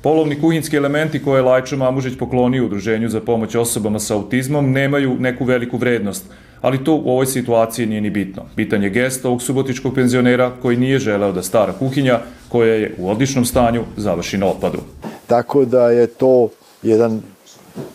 Polovni 0.04 0.42
kuhinski 0.42 0.78
elementi 0.78 1.24
koje 1.24 1.40
je 1.40 1.44
Lajčo 1.44 1.78
Mamužić 1.78 2.20
poklonio 2.20 2.66
Udruženju 2.66 3.10
za 3.10 3.22
pomoć 3.22 3.56
osobama 3.56 4.00
sa 4.00 4.16
autizmom 4.16 4.72
nemaju 4.72 5.16
neku 5.20 5.46
veliku 5.46 5.78
vrednost, 5.78 6.26
ali 6.62 6.84
to 6.84 6.96
u 6.96 7.10
ovoj 7.12 7.26
situaciji 7.26 7.86
nije 7.86 8.02
ni 8.02 8.10
bitno. 8.10 8.46
Bitan 8.56 8.84
je 8.84 8.90
gest 8.90 9.26
ovog 9.26 9.42
subotičkog 9.42 9.96
penzionera 9.96 10.52
koji 10.62 10.78
nije 10.78 11.00
želeo 11.00 11.32
da 11.32 11.44
stara 11.44 11.74
kuhinja, 11.74 12.20
koja 12.52 12.74
je 12.74 12.96
u 12.98 13.10
odličnom 13.10 13.46
stanju, 13.46 13.84
završi 13.98 14.38
na 14.38 14.48
otpadu. 14.48 14.80
Tako 15.28 15.66
da 15.66 15.90
je 15.90 16.08
to 16.08 16.50
jedan 16.84 17.22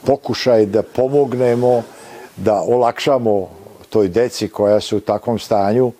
pokušaj 0.05 0.67
da 0.67 0.83
pomognemo, 0.83 1.83
da 2.37 2.61
olakšamo 2.61 3.49
toj 3.91 4.09
deci 4.09 4.49
koja 4.49 4.81
su 4.81 4.97
u 4.97 5.01
takvom 5.01 5.39
stanju, 5.39 5.93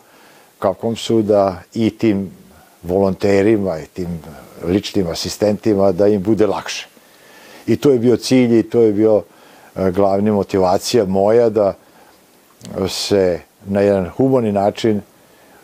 kakvom 0.59 0.97
su 0.97 1.23
da 1.23 1.63
i 1.75 1.91
tim 1.91 2.31
volonterima 2.83 3.79
i 3.79 3.87
tim 3.87 4.21
ličnim 4.65 5.07
asistentima 5.07 5.93
da 5.93 6.09
im 6.09 6.23
bude 6.23 6.47
lakše. 6.47 6.89
I 7.67 7.77
to 7.77 7.91
je 7.91 7.99
bio 7.99 8.17
cilj 8.17 8.59
i 8.59 8.63
to 8.63 8.81
je 8.81 8.93
bio 8.93 9.23
e, 9.77 9.91
glavni 9.91 10.31
motivacija 10.31 11.05
moja 11.05 11.49
da 11.51 11.75
se 12.89 13.41
na 13.67 13.81
jedan 13.81 14.09
humani 14.09 14.53
način 14.53 15.01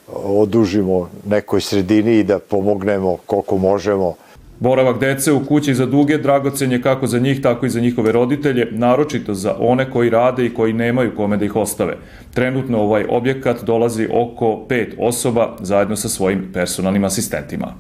odužimo 0.09 1.11
nekoj 1.26 1.61
sredini 1.61 2.18
i 2.18 2.25
da 2.25 2.38
pomognemo 2.38 3.16
koliko 3.26 3.59
možemo. 3.59 4.14
Boravak 4.61 5.00
dece 5.00 5.32
u 5.32 5.47
kući 5.47 5.75
za 5.75 5.87
duge 5.87 6.18
dragocen 6.18 6.73
je 6.73 6.82
kako 6.82 7.06
za 7.06 7.18
njih, 7.18 7.42
tako 7.42 7.66
i 7.66 7.71
za 7.71 7.80
njihove 7.80 8.12
roditelje, 8.12 8.68
naročito 8.71 9.35
za 9.35 9.54
one 9.59 9.90
koji 9.90 10.11
rade 10.11 10.47
i 10.47 10.54
koji 10.54 10.73
nemaju 10.73 11.16
kome 11.16 11.37
da 11.37 11.44
ih 11.44 11.56
ostave. 11.56 11.97
Trenutno 12.35 12.78
ovaj 12.78 13.04
objekat 13.09 13.64
dolazi 13.64 14.09
oko 14.12 14.64
pet 14.68 14.94
osoba 14.99 15.56
zajedno 15.61 15.97
sa 15.97 16.09
svojim 16.09 16.50
personalnim 16.52 17.04
asistentima. 17.04 17.75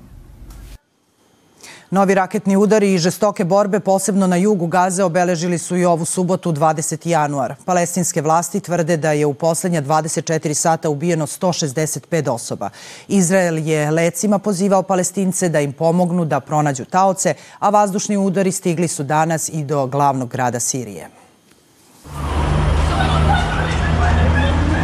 Novi 1.92 2.14
raketni 2.14 2.56
udari 2.56 2.94
i 2.94 2.98
žestoke 2.98 3.44
borbe, 3.44 3.80
posebno 3.80 4.26
na 4.26 4.36
jugu 4.36 4.66
Gaze, 4.66 5.04
obeležili 5.04 5.58
su 5.58 5.76
i 5.76 5.84
ovu 5.84 6.04
subotu 6.04 6.52
20. 6.52 7.08
januar. 7.08 7.54
Palestinske 7.64 8.22
vlasti 8.22 8.60
tvrde 8.60 8.96
da 8.96 9.12
je 9.12 9.26
u 9.26 9.34
poslednja 9.34 9.82
24 9.82 10.54
sata 10.54 10.90
ubijeno 10.90 11.26
165 11.26 12.30
osoba. 12.30 12.70
Izrael 13.08 13.58
je 13.58 13.90
lecima 13.90 14.38
pozivao 14.38 14.82
palestince 14.82 15.48
da 15.48 15.60
im 15.60 15.72
pomognu 15.72 16.24
da 16.24 16.40
pronađu 16.40 16.84
taoce, 16.84 17.34
a 17.58 17.70
vazdušni 17.70 18.16
udari 18.16 18.52
stigli 18.52 18.88
su 18.88 19.02
danas 19.02 19.48
i 19.48 19.64
do 19.64 19.86
glavnog 19.86 20.28
grada 20.28 20.60
Sirije. 20.60 21.21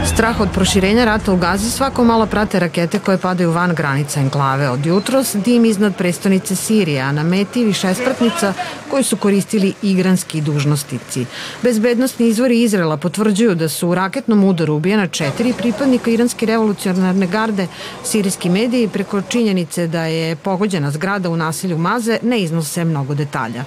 Strah 0.08 0.40
od 0.40 0.48
proširenja 0.54 1.04
rata 1.04 1.32
u 1.32 1.36
Gazi 1.36 1.70
svako 1.70 2.04
malo 2.04 2.26
prate 2.26 2.60
rakete 2.60 2.98
koje 2.98 3.18
padaju 3.18 3.50
van 3.50 3.74
granica 3.74 4.20
enklave. 4.20 4.70
Od 4.70 4.86
jutros 4.86 5.36
dim 5.44 5.64
iznad 5.64 5.96
prestonice 5.96 6.56
Sirije, 6.56 7.00
a 7.00 7.12
na 7.12 7.22
meti 7.22 7.64
višespratnica 7.64 8.52
koju 8.90 9.04
su 9.04 9.16
koristili 9.16 9.74
igranski 9.82 10.40
dužnostici. 10.40 11.26
Bezbednostni 11.62 12.28
izvori 12.28 12.62
Izrela 12.62 12.96
potvrđuju 12.96 13.54
da 13.54 13.68
su 13.68 13.88
u 13.88 13.94
raketnom 13.94 14.44
udaru 14.44 14.74
ubijena 14.74 15.06
četiri 15.06 15.52
pripadnika 15.52 16.10
iranske 16.10 16.46
revolucionarne 16.46 17.26
garde. 17.26 17.66
Sirijski 18.04 18.48
mediji 18.48 18.88
preko 18.88 19.22
činjenice 19.22 19.86
da 19.86 20.04
je 20.04 20.36
pogođena 20.36 20.90
zgrada 20.90 21.30
u 21.30 21.36
naselju 21.36 21.78
Maze 21.78 22.18
ne 22.22 22.40
iznose 22.40 22.84
mnogo 22.84 23.14
detalja. 23.14 23.64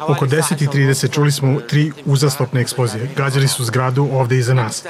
Oko 0.00 0.26
10.30 0.26 1.14
čuli 1.14 1.32
smo 1.32 1.60
tri 1.60 1.92
uzastopne 2.04 2.60
eksplozije. 2.60 3.10
Gađali 3.16 3.48
su 3.48 3.64
zgradu 3.64 4.08
ovde 4.12 4.38
iza 4.38 4.54
nas. 4.54 4.84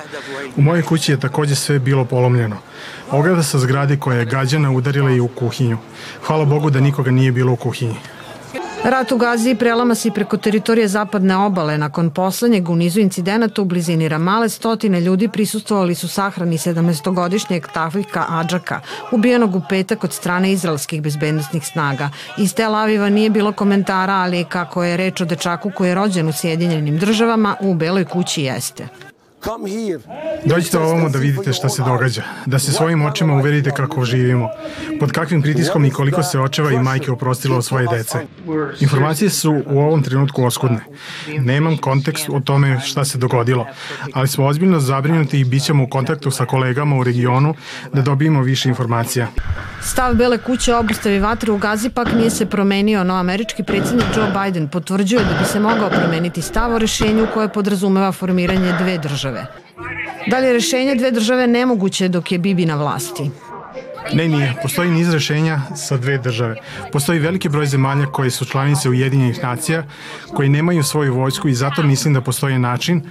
U 0.56 0.62
mojoj 0.62 0.82
kući 0.82 1.12
je 1.12 1.20
takođe 1.20 1.54
sve 1.54 1.78
bilo 1.78 2.04
polomljeno. 2.04 2.56
Ograda 3.10 3.42
sa 3.42 3.58
zgrade 3.58 3.96
koja 3.96 4.18
je 4.18 4.24
gađana 4.24 4.70
udarila 4.70 5.10
i 5.10 5.20
u 5.20 5.28
kuhinju. 5.28 5.78
Hvala 6.26 6.44
Bogu 6.44 6.70
da 6.70 6.80
nikoga 6.80 7.10
nije 7.10 7.32
bilo 7.32 7.52
u 7.52 7.56
kuhinji. 7.56 7.96
Rat 8.84 9.12
u 9.12 9.16
Gazi 9.16 9.54
prelama 9.54 9.94
se 9.94 10.10
preko 10.10 10.36
teritorije 10.36 10.88
zapadne 10.88 11.36
obale. 11.36 11.78
Nakon 11.78 12.10
poslednjeg 12.10 12.70
u 12.70 12.76
nizu 12.76 13.00
incidenata 13.00 13.62
u 13.62 13.64
blizini 13.64 14.08
Ramale, 14.08 14.48
stotine 14.48 15.00
ljudi 15.00 15.28
prisustovali 15.28 15.94
su 15.94 16.08
sahrani 16.08 16.58
17-godišnjeg 16.58 17.66
Tafika 17.74 18.24
Adžaka, 18.28 18.80
ubijenog 19.12 19.56
u 19.56 19.62
petak 19.68 20.04
od 20.04 20.12
strane 20.12 20.52
izraelskih 20.52 21.02
bezbednostnih 21.02 21.66
snaga. 21.66 22.10
Iz 22.38 22.54
Tel 22.54 22.74
Aviva 22.74 23.08
nije 23.08 23.30
bilo 23.30 23.52
komentara, 23.52 24.14
ali 24.14 24.44
kako 24.44 24.84
je 24.84 24.96
reč 24.96 25.20
o 25.20 25.24
dečaku 25.24 25.70
koji 25.76 25.88
je 25.88 25.94
rođen 25.94 26.28
u 26.28 26.32
Sjedinjenim 26.32 26.98
državama, 26.98 27.56
u 27.60 27.74
Beloj 27.74 28.04
kući 28.04 28.42
jeste. 28.42 28.88
Dođite 30.44 30.78
ovamo 30.78 31.08
da 31.08 31.18
vidite 31.18 31.52
šta 31.52 31.68
se 31.68 31.82
događa, 31.82 32.22
da 32.46 32.58
se 32.58 32.72
svojim 32.72 33.02
očima 33.02 33.34
uverite 33.34 33.70
kako 33.70 34.04
živimo, 34.04 34.48
pod 35.00 35.12
kakvim 35.12 35.42
pritiskom 35.42 35.84
i 35.84 35.90
koliko 35.90 36.22
se 36.22 36.40
očeva 36.40 36.72
i 36.72 36.78
majke 36.78 37.10
oprostilo 37.10 37.56
od 37.56 37.64
svoje 37.64 37.86
dece. 37.92 38.18
Informacije 38.80 39.30
su 39.30 39.62
u 39.66 39.78
ovom 39.78 40.02
trenutku 40.02 40.44
oskudne. 40.44 40.80
Nemam 41.38 41.76
kontekst 41.76 42.28
o 42.28 42.40
tome 42.40 42.80
šta 42.80 43.04
se 43.04 43.18
dogodilo, 43.18 43.66
ali 44.12 44.28
smo 44.28 44.46
ozbiljno 44.46 44.80
zabrinuti 44.80 45.40
i 45.40 45.44
bit 45.44 45.64
ćemo 45.64 45.84
u 45.84 45.88
kontaktu 45.88 46.30
sa 46.30 46.44
kolegama 46.44 46.96
u 46.96 47.04
regionu 47.04 47.54
da 47.92 48.02
dobijemo 48.02 48.42
više 48.42 48.68
informacija. 48.68 49.26
Stav 49.82 50.14
Bele 50.14 50.38
kuće 50.38 50.74
o 50.74 50.80
obustavi 50.80 51.18
vatre 51.18 51.52
u 51.52 51.58
Gazi 51.58 51.90
pak 51.90 52.12
nije 52.12 52.30
se 52.30 52.46
promenio, 52.46 53.04
no 53.04 53.14
američki 53.14 53.62
predsjednik 53.62 54.06
Joe 54.16 54.44
Biden 54.44 54.68
potvrđuje 54.68 55.24
da 55.24 55.38
bi 55.38 55.44
se 55.44 55.60
mogao 55.60 55.90
promeniti 55.90 56.42
stav 56.42 56.74
o 56.74 56.78
rešenju 56.78 57.26
koje 57.34 57.48
podrazumeva 57.48 58.12
formiranje 58.12 58.72
dve 58.80 58.98
države. 58.98 59.27
Da 60.26 60.38
li 60.38 60.46
je 60.46 60.52
rešenje 60.52 60.94
dve 60.94 61.10
države 61.10 61.46
nemoguće 61.46 62.08
dok 62.08 62.32
je 62.32 62.38
Bibi 62.38 62.66
na 62.66 62.76
vlasti? 62.76 63.30
Ne, 64.12 64.28
nije. 64.28 64.54
Postoji 64.62 64.90
niz 64.90 65.12
rešenja 65.14 65.60
sa 65.76 65.96
dve 65.96 66.18
države. 66.18 66.56
Postoji 66.92 67.18
veliki 67.18 67.48
broj 67.48 67.66
zemalja 67.66 68.06
koje 68.06 68.30
su 68.30 68.44
članice 68.44 68.88
Ujedinjenih 68.88 69.42
nacija, 69.42 69.84
koji 70.34 70.48
nemaju 70.48 70.82
svoju 70.82 71.14
vojsku 71.14 71.48
i 71.48 71.54
zato 71.54 71.82
mislim 71.82 72.14
da 72.14 72.20
postoji 72.20 72.58
način 72.58 73.02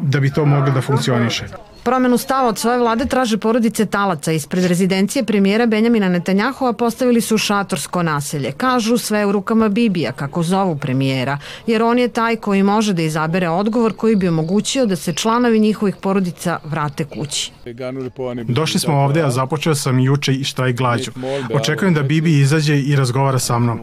da 0.00 0.20
bi 0.20 0.32
to 0.32 0.44
moglo 0.44 0.70
da 0.70 0.80
funkcioniše. 0.80 1.44
Promenu 1.84 2.18
stava 2.18 2.48
od 2.48 2.58
svoje 2.58 2.78
vlade 2.78 3.04
traže 3.06 3.38
porodice 3.38 3.86
talaca. 3.86 4.32
Ispred 4.32 4.64
rezidencije 4.64 5.24
premijera 5.24 5.66
Benjamina 5.66 6.08
Netanjahova 6.08 6.72
postavili 6.72 7.20
su 7.20 7.38
šatorsko 7.38 8.02
naselje. 8.02 8.52
Kažu 8.52 8.98
sve 8.98 9.26
u 9.26 9.32
rukama 9.32 9.68
Bibija, 9.68 10.12
kako 10.12 10.42
zovu 10.42 10.76
premijera, 10.76 11.38
jer 11.66 11.82
on 11.82 11.98
je 11.98 12.08
taj 12.08 12.36
koji 12.36 12.62
može 12.62 12.92
da 12.92 13.02
izabere 13.02 13.48
odgovor 13.48 13.92
koji 13.96 14.16
bi 14.16 14.28
omogućio 14.28 14.86
da 14.86 14.96
se 14.96 15.12
članovi 15.12 15.60
njihovih 15.60 15.96
porodica 15.96 16.58
vrate 16.64 17.04
kući. 17.04 17.52
Došli 18.48 18.80
smo 18.80 18.94
ovde, 18.94 19.22
a 19.22 19.30
započeo 19.30 19.74
sam 19.74 19.98
juče 19.98 20.32
i 20.32 20.44
šta 20.44 20.68
i 20.68 20.72
glađu. 20.72 21.10
Očekujem 21.54 21.94
da 21.94 22.02
Bibi 22.02 22.38
izađe 22.38 22.78
i 22.78 22.96
razgovara 22.96 23.38
sa 23.38 23.58
mnom. 23.58 23.80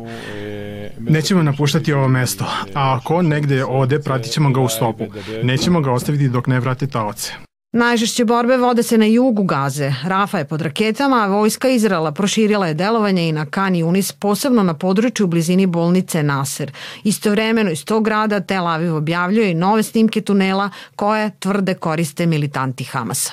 Nećemo 0.99 1.43
napuštati 1.43 1.93
ovo 1.93 2.07
mesto, 2.07 2.45
a 2.73 2.97
ako 2.97 3.15
on 3.15 3.27
negde 3.27 3.65
ode, 3.65 3.99
pratit 3.99 4.31
ćemo 4.31 4.49
ga 4.51 4.61
u 4.61 4.69
stopu. 4.69 5.03
Nećemo 5.43 5.81
ga 5.81 5.91
ostaviti 5.91 6.29
dok 6.29 6.47
ne 6.47 6.59
vrate 6.59 6.87
taoce. 6.87 7.50
Najžešće 7.73 8.25
borbe 8.25 8.57
vode 8.57 8.83
se 8.83 8.97
na 8.97 9.05
jugu 9.05 9.43
Gaze. 9.43 9.93
Rafa 10.03 10.37
je 10.37 10.45
pod 10.45 10.61
raketama, 10.61 11.23
a 11.23 11.27
vojska 11.27 11.67
Izrela 11.69 12.11
proširila 12.11 12.67
je 12.67 12.73
delovanje 12.73 13.29
i 13.29 13.31
na 13.31 13.45
Kan 13.45 13.73
Yunis, 13.73 14.13
posebno 14.19 14.63
na 14.63 14.73
području 14.73 15.23
u 15.23 15.27
blizini 15.27 15.65
bolnice 15.65 16.23
Nasser. 16.23 16.71
Istovremeno 17.03 17.71
iz 17.71 17.85
tog 17.85 18.05
grada 18.05 18.39
Tel 18.39 18.67
Aviv 18.67 18.95
objavljuje 18.95 19.51
i 19.51 19.53
nove 19.53 19.83
snimke 19.83 20.21
tunela 20.21 20.69
koje 20.95 21.31
tvrde 21.39 21.73
koriste 21.73 22.25
militanti 22.25 22.83
Hamasa. 22.83 23.31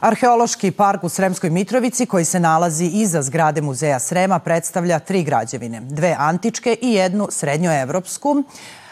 Arheološki 0.00 0.70
park 0.70 1.04
u 1.04 1.08
Sremskoj 1.08 1.50
Mitrovici, 1.50 2.06
koji 2.06 2.24
se 2.24 2.40
nalazi 2.40 2.84
iza 2.84 3.22
zgrade 3.22 3.60
Muzeja 3.60 3.98
Srema, 3.98 4.38
predstavlja 4.38 4.98
tri 4.98 5.22
građevine, 5.22 5.80
dve 5.80 6.16
antičke 6.18 6.76
i 6.82 6.92
jednu 6.92 7.28
srednjoevropsku 7.30 8.44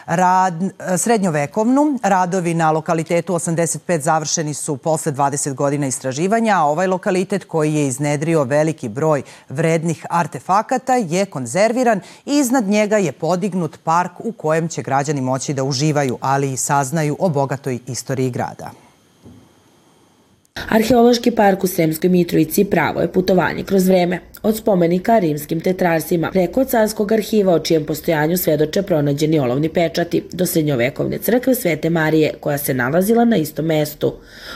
rad, 0.07 0.53
srednjovekovnu. 0.97 1.99
Radovi 2.03 2.53
na 2.53 2.71
lokalitetu 2.71 3.33
85 3.33 3.99
završeni 3.99 4.53
su 4.53 4.77
posle 4.77 5.11
20 5.11 5.53
godina 5.53 5.87
istraživanja, 5.87 6.57
a 6.57 6.63
ovaj 6.63 6.87
lokalitet 6.87 7.43
koji 7.43 7.73
je 7.73 7.87
iznedrio 7.87 8.43
veliki 8.43 8.89
broj 8.89 9.21
vrednih 9.49 10.05
artefakata 10.09 10.95
je 10.95 11.25
konzerviran 11.25 12.01
i 12.25 12.37
iznad 12.37 12.67
njega 12.67 12.97
je 12.97 13.11
podignut 13.11 13.77
park 13.83 14.11
u 14.19 14.31
kojem 14.31 14.67
će 14.67 14.81
građani 14.81 15.21
moći 15.21 15.53
da 15.53 15.63
uživaju, 15.63 16.17
ali 16.21 16.53
i 16.53 16.57
saznaju 16.57 17.15
o 17.19 17.29
bogatoj 17.29 17.79
istoriji 17.87 18.29
grada. 18.29 18.86
Arheološki 20.69 21.31
park 21.31 21.63
u 21.63 21.67
Sremskoj 21.67 22.09
Mitrovici 22.09 22.63
pravo 22.65 23.01
je 23.01 23.11
putovanje 23.11 23.63
kroz 23.63 23.87
vreme. 23.87 24.19
Od 24.43 24.57
spomenika 24.57 25.19
rimskim 25.19 25.61
tetrarsima, 25.61 26.29
preko 26.31 26.65
carskog 26.65 27.11
arhiva 27.11 27.53
o 27.53 27.59
čijem 27.59 27.85
postojanju 27.85 28.37
svedoče 28.37 28.81
pronađeni 28.81 29.39
olovni 29.39 29.69
pečati, 29.69 30.23
do 30.31 30.45
srednjovekovne 30.45 31.17
crkve 31.17 31.55
Svete 31.55 31.89
Marije, 31.89 32.33
koja 32.39 32.57
se 32.57 32.73
nalazila 32.73 33.25
na 33.25 33.37
istom 33.37 33.65
mestu. 33.65 34.13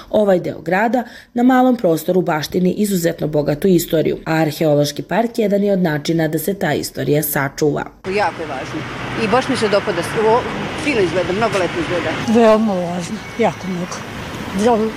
Ovaj 0.09 0.39
deo 0.39 0.61
grada 0.61 1.03
na 1.33 1.43
malom 1.43 1.77
prostoru 1.77 2.21
baštini 2.21 2.73
izuzetno 2.77 3.27
bogatu 3.27 3.67
istoriju, 3.67 4.17
a 4.25 4.33
arheološki 4.33 5.03
park 5.03 5.39
jedan 5.39 5.63
je 5.63 5.73
od 5.73 5.79
načina 5.79 6.27
da 6.27 6.39
se 6.39 6.53
ta 6.53 6.73
istorija 6.73 7.23
sačuva. 7.23 7.85
Jako 8.05 8.41
je 8.41 8.47
važno. 8.47 8.81
I 9.25 9.27
baš 9.27 9.49
mi 9.49 9.57
se 9.57 9.69
dopada, 9.69 10.01
fino 10.83 10.99
izgleda, 11.01 11.33
mnogo 11.33 11.57
lepo 11.57 11.79
izgleda. 11.79 12.39
Veoma 12.39 12.73
važno, 12.73 13.17
jako 13.39 13.67
mnogo 13.67 14.20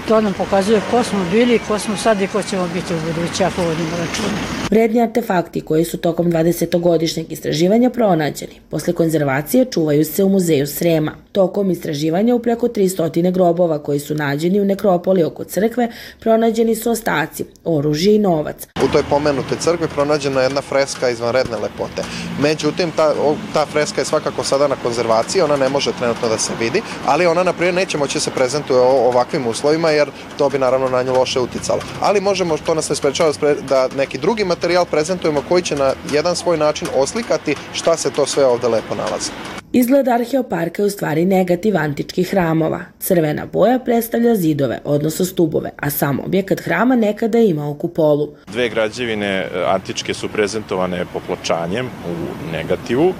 to 0.09 0.21
nam 0.21 0.33
pokazuje 0.33 0.81
ko 0.91 1.03
smo 1.03 1.19
bili, 1.33 1.61
ko 1.69 1.79
smo 1.79 1.97
sad 1.97 2.21
i 2.23 2.27
ko 2.27 2.43
ćemo 2.43 2.69
biti 2.75 2.95
u 2.95 2.99
budući, 3.07 3.45
ako 3.45 3.63
vodimo 3.63 3.91
računa. 3.91 4.39
Vredni 4.71 5.03
artefakti 5.03 5.61
koji 5.61 5.85
su 5.85 5.99
tokom 5.99 6.33
20-godišnjeg 6.33 7.25
istraživanja 7.29 7.91
pronađeni, 7.91 8.61
posle 8.71 8.93
konzervacije 8.93 9.65
čuvaju 9.65 10.05
se 10.05 10.25
u 10.25 10.29
muzeju 10.29 10.67
Srema. 10.67 11.13
Tokom 11.33 11.71
istraživanja 11.71 12.35
u 12.35 12.39
preko 12.39 12.69
300 12.69 13.31
grobova 13.31 13.79
koji 13.79 14.01
su 14.01 14.15
nađeni 14.15 14.61
u 14.61 14.65
nekropoli 14.65 15.25
oko 15.25 15.45
crkve, 15.45 15.89
pronađeni 16.21 16.75
su 16.75 16.91
ostaci, 16.91 17.45
oružje 17.65 18.15
i 18.15 18.19
novac. 18.19 18.67
U 18.85 18.89
toj 18.93 19.03
pomenutoj 19.11 19.59
crkvi 19.61 19.89
pronađena 19.95 20.41
je 20.41 20.45
jedna 20.45 20.61
freska 20.61 21.11
izvanredne 21.11 21.57
lepote. 21.57 22.03
Međutim, 22.41 22.91
ta, 22.97 23.15
ta 23.53 23.67
freska 23.67 24.01
je 24.01 24.05
svakako 24.05 24.45
sada 24.45 24.69
na 24.69 24.77
konzervaciji, 24.83 25.43
ona 25.43 25.57
ne 25.57 25.69
može 25.69 25.93
trenutno 25.99 26.29
da 26.29 26.39
se 26.39 26.53
vidi, 26.61 26.83
ali 27.07 27.27
ona, 27.27 27.43
na 27.43 27.53
primjer, 27.53 27.75
neće 27.75 27.99
moći 27.99 28.15
da 28.15 28.21
se 28.21 28.31
prezentuje 28.31 28.81
ovakvim 28.81 29.44
uslovima, 29.49 29.91
jer 29.91 30.11
to 30.39 30.49
bi 30.49 30.59
naravno 30.59 30.89
na 30.89 31.03
nju 31.03 31.13
loše 31.13 31.41
uticalo. 31.41 31.81
Ali 32.01 32.21
možemo, 32.21 32.57
to 32.59 32.75
nas 32.75 32.89
ne 32.89 32.97
sprečava 32.97 33.33
da 33.69 33.89
neki 33.97 34.19
drugi 34.19 34.45
materijal 34.45 34.85
prezentujemo 34.85 35.43
koji 35.49 35.63
će 35.63 35.77
na 35.77 35.93
jedan 36.13 36.37
svoj 36.37 36.57
način 36.57 36.89
oslikati 36.97 37.55
šta 37.73 37.97
se 37.97 38.11
to 38.11 38.27
sve 38.27 38.47
ovde 38.47 38.69
lepo 38.69 38.95
nalazi. 38.95 39.31
Izgled 39.77 40.09
arheoparka 40.09 40.83
je 40.83 40.87
u 40.87 40.91
stvari 40.91 41.25
negativ 41.25 41.77
antičkih 41.77 42.31
hramova. 42.31 42.81
Crvena 42.99 43.47
boja 43.47 43.79
predstavlja 43.79 44.35
zidove, 44.35 44.81
odnosno 44.85 45.25
stubove, 45.25 45.71
a 45.77 45.91
sam 45.91 46.21
objekat 46.21 46.61
hrama 46.61 46.97
nekada 46.97 47.39
je 47.39 47.49
imao 47.49 47.75
kupolu. 47.75 48.35
Dve 48.53 48.69
građevine 48.69 49.27
e, 49.27 49.49
antičke 49.67 50.15
su 50.15 50.29
prezentovane 50.29 51.07
popločanjem 51.13 51.87
u 51.87 52.53
negativu, 52.53 53.13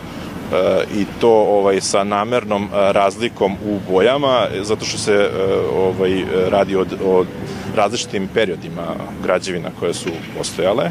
i 0.95 1.05
to 1.21 1.31
ovaj 1.31 1.81
sa 1.81 2.05
namernom 2.05 2.65
e, 2.65 2.93
razlikom 2.93 3.53
u 3.53 3.79
bojama 3.93 4.47
zato 4.63 4.85
što 4.85 4.99
se 4.99 5.31
ovaj 5.77 6.25
radi 6.51 6.77
o, 6.77 6.85
o 7.05 7.25
različitim 7.77 8.29
periodima 8.35 8.87
građevina 9.23 9.71
koje 9.81 9.95
su 9.95 10.11
postojale 10.39 10.91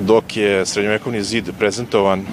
dok 0.00 0.36
je 0.36 0.66
srednjovekovni 0.66 1.22
zid 1.22 1.50
prezentovan 1.58 2.24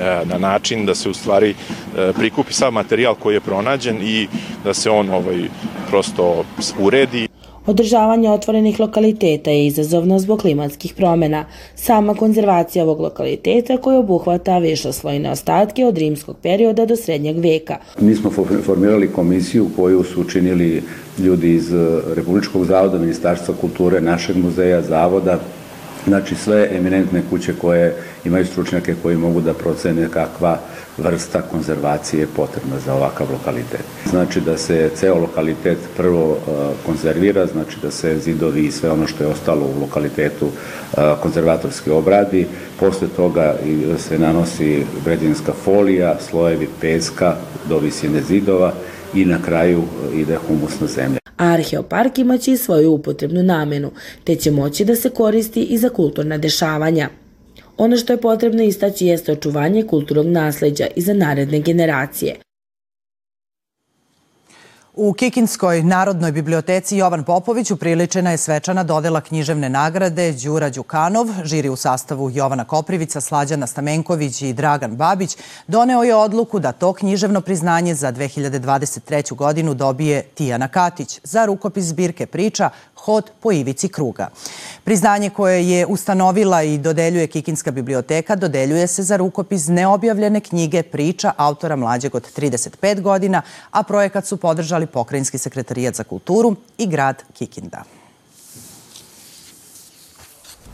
E, 0.00 0.24
na 0.24 0.38
način 0.38 0.86
da 0.86 0.94
se 0.94 1.08
u 1.08 1.14
stvari 1.14 1.50
e, 1.50 2.12
prikupi 2.12 2.52
sav 2.52 2.72
materijal 2.72 3.14
koji 3.14 3.34
je 3.34 3.40
pronađen 3.40 3.98
i 4.02 4.28
da 4.64 4.74
se 4.74 4.90
on 4.90 5.10
ovaj 5.10 5.48
prosto 5.88 6.44
uredi. 6.78 7.28
Održavanje 7.66 8.30
otvorenih 8.30 8.80
lokaliteta 8.80 9.50
je 9.50 9.66
izazovno 9.66 10.18
zbog 10.18 10.40
klimatskih 10.40 10.94
promena. 10.94 11.44
Sama 11.74 12.14
konzervacija 12.14 12.84
ovog 12.84 13.00
lokaliteta 13.00 13.76
koja 13.76 13.98
obuhvata 13.98 14.58
višoslojne 14.58 15.30
ostatke 15.30 15.86
od 15.86 15.98
rimskog 15.98 16.36
perioda 16.42 16.86
do 16.86 16.96
srednjeg 16.96 17.38
veka. 17.38 17.76
Mi 18.00 18.14
smo 18.14 18.30
formirali 18.66 19.12
komisiju 19.12 19.68
koju 19.76 20.04
su 20.04 20.20
učinili 20.20 20.82
ljudi 21.18 21.54
iz 21.54 21.72
Republičkog 22.16 22.64
zavoda, 22.64 22.98
Ministarstva 22.98 23.54
kulture, 23.60 24.00
našeg 24.00 24.36
muzeja, 24.36 24.82
zavoda, 24.82 25.38
Znači 26.06 26.34
sve 26.34 26.68
eminentne 26.72 27.22
kuće 27.30 27.52
koje 27.60 27.96
imaju 28.24 28.46
stručnjake 28.46 28.94
koji 29.02 29.16
mogu 29.16 29.40
da 29.40 29.54
procene 29.54 30.08
kakva 30.10 30.58
vrsta 30.98 31.42
konzervacije 31.42 32.20
je 32.20 32.26
potrebna 32.36 32.78
za 32.86 32.94
ovakav 32.94 33.26
lokalitet. 33.32 33.84
Znači 34.10 34.40
da 34.40 34.56
se 34.56 34.90
ceo 34.94 35.18
lokalitet 35.18 35.78
prvo 35.96 36.30
uh, 36.30 36.36
konzervira, 36.86 37.46
znači 37.46 37.76
da 37.82 37.90
se 37.90 38.18
zidovi 38.18 38.66
i 38.66 38.72
sve 38.72 38.90
ono 38.90 39.06
što 39.06 39.24
je 39.24 39.30
ostalo 39.30 39.66
u 39.66 39.80
lokalitetu 39.80 40.46
uh, 40.46 41.02
konzervatorski 41.22 41.90
obradi, 41.90 42.46
posle 42.80 43.08
toga 43.16 43.56
se 43.98 44.18
nanosi 44.18 44.84
građevinska 45.04 45.52
folija, 45.64 46.16
slojevi 46.28 46.68
peska 46.80 47.36
do 47.68 47.78
visine 47.78 48.22
zidova 48.22 48.72
i 49.14 49.24
na 49.24 49.42
kraju 49.42 49.82
ide 50.14 50.36
humusna 50.36 50.86
zemlja. 50.86 51.18
Arheopark 51.36 52.18
imaće 52.18 52.52
i 52.52 52.56
svoju 52.56 52.92
upotrebnu 52.92 53.42
namenu, 53.42 53.90
te 54.24 54.34
će 54.34 54.50
moći 54.50 54.84
da 54.84 54.96
se 54.96 55.10
koristi 55.10 55.62
i 55.62 55.78
za 55.78 55.88
kulturna 55.88 56.38
dešavanja. 56.38 57.08
Ono 57.78 57.96
što 57.96 58.12
je 58.12 58.20
potrebno 58.20 58.62
istaći 58.62 59.06
jeste 59.06 59.32
očuvanje 59.32 59.82
kulturnog 59.82 60.26
nasleđa 60.26 60.86
i 60.96 61.02
za 61.02 61.14
naredne 61.14 61.60
generacije. 61.60 62.34
U 64.96 65.12
Kikinskoj 65.12 65.82
Narodnoj 65.82 66.32
biblioteci 66.32 66.96
Jovan 66.96 67.24
Popović 67.24 67.70
upriličena 67.70 68.30
je 68.30 68.36
svečana 68.36 68.82
dodela 68.82 69.20
književne 69.20 69.68
nagrade 69.68 70.32
Đura 70.32 70.70
Đukanov. 70.70 71.26
Žiri 71.44 71.68
u 71.68 71.76
sastavu 71.76 72.30
Jovana 72.30 72.64
Koprivica, 72.64 73.20
Slađana 73.20 73.66
Stamenković 73.66 74.42
i 74.42 74.52
Dragan 74.52 74.96
Babić 74.96 75.36
doneo 75.66 76.02
je 76.02 76.14
odluku 76.14 76.58
da 76.58 76.72
to 76.72 76.92
književno 76.92 77.40
priznanje 77.40 77.94
za 77.94 78.12
2023. 78.12 79.34
godinu 79.34 79.74
dobije 79.74 80.22
Tijana 80.22 80.68
Katić 80.68 81.20
za 81.22 81.44
rukopis 81.44 81.84
zbirke 81.84 82.26
priča 82.26 82.70
Hod 83.04 83.30
po 83.40 83.52
ivici 83.52 83.88
kruga. 83.88 84.28
Priznanje 84.84 85.30
koje 85.30 85.68
je 85.68 85.86
ustanovila 85.86 86.62
i 86.62 86.78
dodeljuje 86.78 87.26
Kikinska 87.26 87.70
biblioteka 87.70 88.36
dodeljuje 88.36 88.86
se 88.86 89.02
za 89.02 89.16
rukopis 89.16 89.66
neobjavljene 89.68 90.40
knjige 90.40 90.82
priča 90.82 91.32
autora 91.36 91.76
mlađeg 91.76 92.14
od 92.14 92.28
35 92.36 93.00
godina, 93.00 93.42
a 93.70 93.82
projekat 93.82 94.26
su 94.26 94.36
podržali 94.36 94.86
Pokrajinski 94.86 95.38
sekretarijat 95.38 95.94
za 95.94 96.04
kulturu 96.04 96.56
i 96.78 96.86
grad 96.86 97.22
Kikinda. 97.32 97.84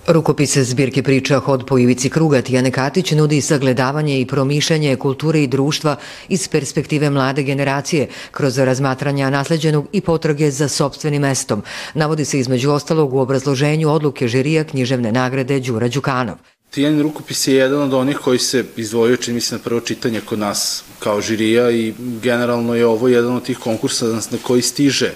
Rukopis 0.06 0.58
zbirke 0.58 1.02
priča 1.02 1.38
Hod 1.38 1.64
po 1.66 1.78
ivici 1.78 2.10
kruga 2.10 2.42
Tijane 2.42 2.70
Katić 2.70 3.10
nudi 3.10 3.40
sagledavanje 3.40 4.20
i 4.20 4.26
promišljanje 4.26 4.96
kulture 4.96 5.42
i 5.42 5.46
društva 5.46 5.96
iz 6.28 6.48
perspektive 6.48 7.10
mlade 7.10 7.42
generacije 7.42 8.08
kroz 8.30 8.58
razmatranja 8.58 9.30
nasleđenog 9.30 9.86
i 9.92 10.00
potrage 10.00 10.50
za 10.50 10.68
sobstvenim 10.68 11.22
mestom. 11.22 11.62
Navodi 11.94 12.24
se 12.24 12.38
između 12.38 12.70
ostalog 12.70 13.14
u 13.14 13.18
obrazloženju 13.18 13.90
odluke 13.90 14.28
žirija 14.28 14.64
književne 14.64 15.12
nagrade 15.12 15.60
Đura 15.60 15.88
Đukanov. 15.88 16.36
Tijanin 16.70 17.02
rukopis 17.02 17.46
je 17.46 17.54
jedan 17.54 17.82
od 17.82 17.94
onih 17.94 18.16
koji 18.16 18.38
se 18.38 18.64
izdvojio, 18.76 19.16
čini 19.16 19.34
mislim, 19.34 19.58
na 19.58 19.64
prvo 19.64 19.80
čitanje 19.80 20.20
kod 20.20 20.38
nas 20.38 20.84
kao 20.98 21.20
žirija 21.20 21.70
i 21.70 21.94
generalno 22.22 22.74
je 22.74 22.86
ovo 22.86 23.08
jedan 23.08 23.36
od 23.36 23.44
tih 23.44 23.58
konkursa 23.58 24.06
na 24.06 24.38
koji 24.42 24.62
stiže 24.62 25.12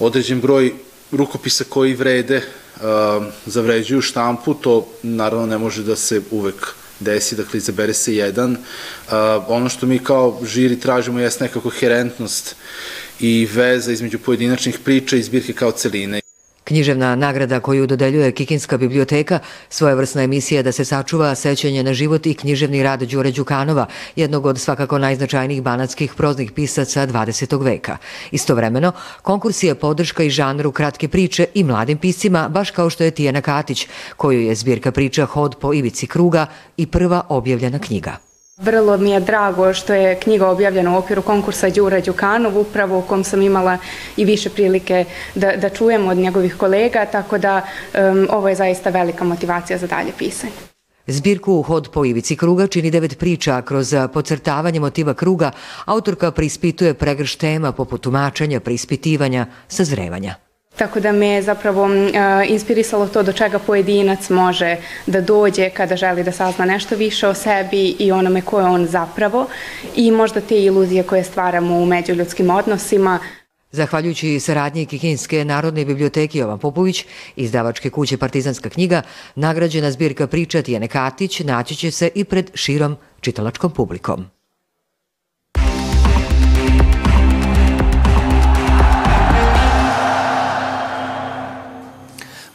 određen 0.00 0.40
broj 0.40 0.72
rukopisa 1.12 1.64
koji 1.68 1.94
vrede 1.94 2.36
uh, 2.36 2.82
zavređuju 3.46 4.00
štampu, 4.00 4.54
to 4.54 4.88
naravno 5.02 5.46
ne 5.46 5.58
može 5.58 5.82
da 5.82 5.96
se 5.96 6.20
uvek 6.30 6.74
desi, 7.00 7.36
dakle 7.36 7.58
izabere 7.58 7.94
se 7.94 8.16
jedan. 8.16 8.52
Uh, 8.52 9.12
ono 9.48 9.68
što 9.68 9.86
mi 9.86 9.98
kao 9.98 10.40
žiri 10.44 10.80
tražimo 10.80 11.20
jeste 11.20 11.44
nekako 11.44 11.70
herentnost 11.70 12.56
i 13.20 13.48
veza 13.52 13.92
između 13.92 14.18
pojedinačnih 14.18 14.78
priča 14.78 15.16
i 15.16 15.22
zbirke 15.22 15.52
kao 15.52 15.72
celine. 15.72 16.23
Književna 16.74 17.14
nagrada 17.16 17.60
koju 17.60 17.86
dodeljuje 17.86 18.32
Kikinska 18.32 18.76
biblioteka, 18.76 19.38
svojevrsna 19.68 20.22
emisija 20.22 20.62
da 20.62 20.72
se 20.72 20.84
sačuva 20.84 21.34
sećanje 21.34 21.82
na 21.82 21.94
život 21.94 22.26
i 22.26 22.34
književni 22.34 22.82
rad 22.82 23.02
Đure 23.02 23.30
Đukanova, 23.30 23.86
jednog 24.16 24.46
od 24.46 24.60
svakako 24.60 24.98
najznačajnijih 24.98 25.62
banatskih 25.62 26.14
proznih 26.14 26.52
pisaca 26.52 27.06
20. 27.06 27.64
veka. 27.64 27.96
Istovremeno, 28.30 28.92
konkurs 29.22 29.62
je 29.62 29.74
podrška 29.74 30.22
i 30.22 30.30
žanru 30.30 30.72
kratke 30.72 31.08
priče 31.08 31.46
i 31.54 31.64
mladim 31.64 31.98
piscima, 31.98 32.48
baš 32.48 32.70
kao 32.70 32.90
što 32.90 33.04
je 33.04 33.10
Tijana 33.10 33.40
Katić, 33.40 33.86
koju 34.16 34.40
je 34.40 34.54
zbirka 34.54 34.92
priča 34.92 35.26
Hod 35.26 35.56
po 35.60 35.74
ivici 35.74 36.06
kruga 36.06 36.46
i 36.76 36.86
prva 36.86 37.22
objavljena 37.28 37.78
knjiga. 37.78 38.33
Vrlo 38.56 38.96
mi 38.96 39.10
je 39.10 39.20
drago 39.20 39.74
što 39.74 39.94
je 39.94 40.20
knjiga 40.20 40.48
objavljena 40.48 40.94
u 40.94 40.98
okviru 40.98 41.22
konkursa 41.22 41.70
Đura 41.70 42.00
Đukanov, 42.00 42.58
upravo 42.58 42.98
u 42.98 43.02
kom 43.02 43.24
sam 43.24 43.42
imala 43.42 43.78
i 44.16 44.24
više 44.24 44.50
prilike 44.50 45.04
da, 45.34 45.56
da 45.56 45.68
čujem 45.68 46.08
od 46.08 46.16
njegovih 46.16 46.56
kolega, 46.56 47.06
tako 47.06 47.38
da 47.38 47.62
um, 47.94 48.28
ovo 48.30 48.48
je 48.48 48.54
zaista 48.54 48.90
velika 48.90 49.24
motivacija 49.24 49.78
za 49.78 49.86
dalje 49.86 50.12
pisanje. 50.18 50.52
Zbirku 51.06 51.62
Hod 51.62 51.88
po 51.92 52.04
ivici 52.04 52.36
kruga 52.36 52.66
čini 52.66 52.90
devet 52.90 53.18
priča, 53.18 53.62
kroz 53.62 53.94
pocrtavanje 54.12 54.80
motiva 54.80 55.14
kruga 55.14 55.50
autorka 55.84 56.30
prispituje 56.30 56.94
pregrš 56.94 57.36
tema 57.36 57.72
poput 57.72 58.00
tumačenja, 58.00 58.60
preispitivanja, 58.60 59.46
sazrevanja. 59.68 60.43
Tako 60.76 61.00
da 61.00 61.12
me 61.12 61.26
je 61.26 61.42
zapravo 61.42 61.84
uh, 61.84 61.90
inspirisalo 62.48 63.08
to 63.08 63.22
do 63.22 63.32
čega 63.32 63.58
pojedinac 63.58 64.30
može 64.30 64.76
da 65.06 65.20
dođe 65.20 65.70
kada 65.70 65.96
želi 65.96 66.24
da 66.24 66.32
sazna 66.32 66.64
nešto 66.64 66.96
više 66.96 67.28
o 67.28 67.34
sebi 67.34 67.96
i 67.98 68.12
onome 68.12 68.42
ko 68.42 68.60
je 68.60 68.66
on 68.66 68.86
zapravo 68.86 69.46
i 69.96 70.10
možda 70.10 70.40
te 70.40 70.64
iluzije 70.64 71.02
koje 71.02 71.24
stvaramo 71.24 71.76
u 71.76 71.86
međuljudskim 71.86 72.50
odnosima. 72.50 73.18
Zahvaljujući 73.72 74.40
saradnji 74.40 74.86
Kikinske 74.86 75.44
narodne 75.44 75.84
biblioteke 75.84 76.38
Jovan 76.38 76.58
Popović, 76.58 77.04
izdavačke 77.36 77.90
kuće 77.90 78.16
Partizanska 78.16 78.68
knjiga, 78.68 79.02
nagrađena 79.34 79.90
zbirka 79.90 80.26
priča 80.26 80.62
Tijene 80.62 80.88
Katić 80.88 81.40
naći 81.40 81.76
će 81.76 81.90
se 81.90 82.10
i 82.14 82.24
pred 82.24 82.50
širom 82.54 82.96
čitalačkom 83.20 83.70
publikom. 83.70 84.33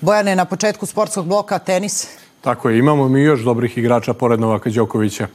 Bojane, 0.02 0.36
na 0.36 0.46
početku 0.46 0.86
sportskog 0.86 1.28
bloka 1.28 1.60
tenis. 1.60 2.08
Tako 2.42 2.70
je, 2.70 2.78
imamo 2.78 3.10
mi 3.10 3.22
još 3.22 3.42
dobrih 3.42 3.78
igrača 3.78 4.14
pored 4.14 4.40
Novaka 4.40 4.70
Đokovića. 4.70 5.28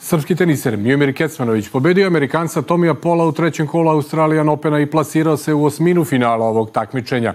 Srpski 0.00 0.34
teniser 0.34 0.76
Miomir 0.76 1.16
Kecmanović 1.16 1.68
pobedio 1.68 2.06
Amerikanca 2.06 2.62
Tomija 2.62 2.94
Pola 2.94 3.24
u 3.24 3.32
trećem 3.32 3.66
kolu 3.66 3.90
Australijan 3.90 4.48
Opena 4.48 4.80
i 4.80 4.86
plasirao 4.86 5.36
se 5.36 5.54
u 5.54 5.64
osminu 5.64 6.04
finala 6.04 6.46
ovog 6.46 6.70
takmičenja. 6.70 7.34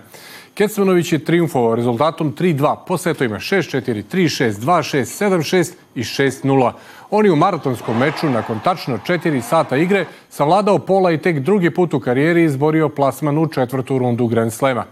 Kecmanović 0.53 1.13
je 1.13 1.25
triumfovao 1.25 1.75
rezultatom 1.75 2.35
3-2 2.35 2.75
po 2.87 2.97
setovima 2.97 3.35
6-4, 3.35 4.03
3-6, 4.11 4.51
2-6, 4.51 5.25
7-6 5.25 5.71
i 5.95 6.03
6-0. 6.03 6.71
On 7.09 7.25
je 7.25 7.31
u 7.31 7.35
maratonskom 7.35 7.97
meču 7.97 8.29
nakon 8.29 8.59
tačno 8.63 8.99
4 9.07 9.41
sata 9.41 9.77
igre 9.77 10.05
savladao 10.29 10.79
Pola 10.79 11.11
i 11.11 11.17
tek 11.17 11.39
drugi 11.39 11.69
put 11.69 11.93
u 11.93 11.99
karijeri 11.99 12.43
izborio 12.43 12.89
plasman 12.89 13.37
u 13.37 13.47
četvrtu 13.47 13.97
rundu 13.97 14.27
Grand 14.27 14.53
Slema. 14.53 14.85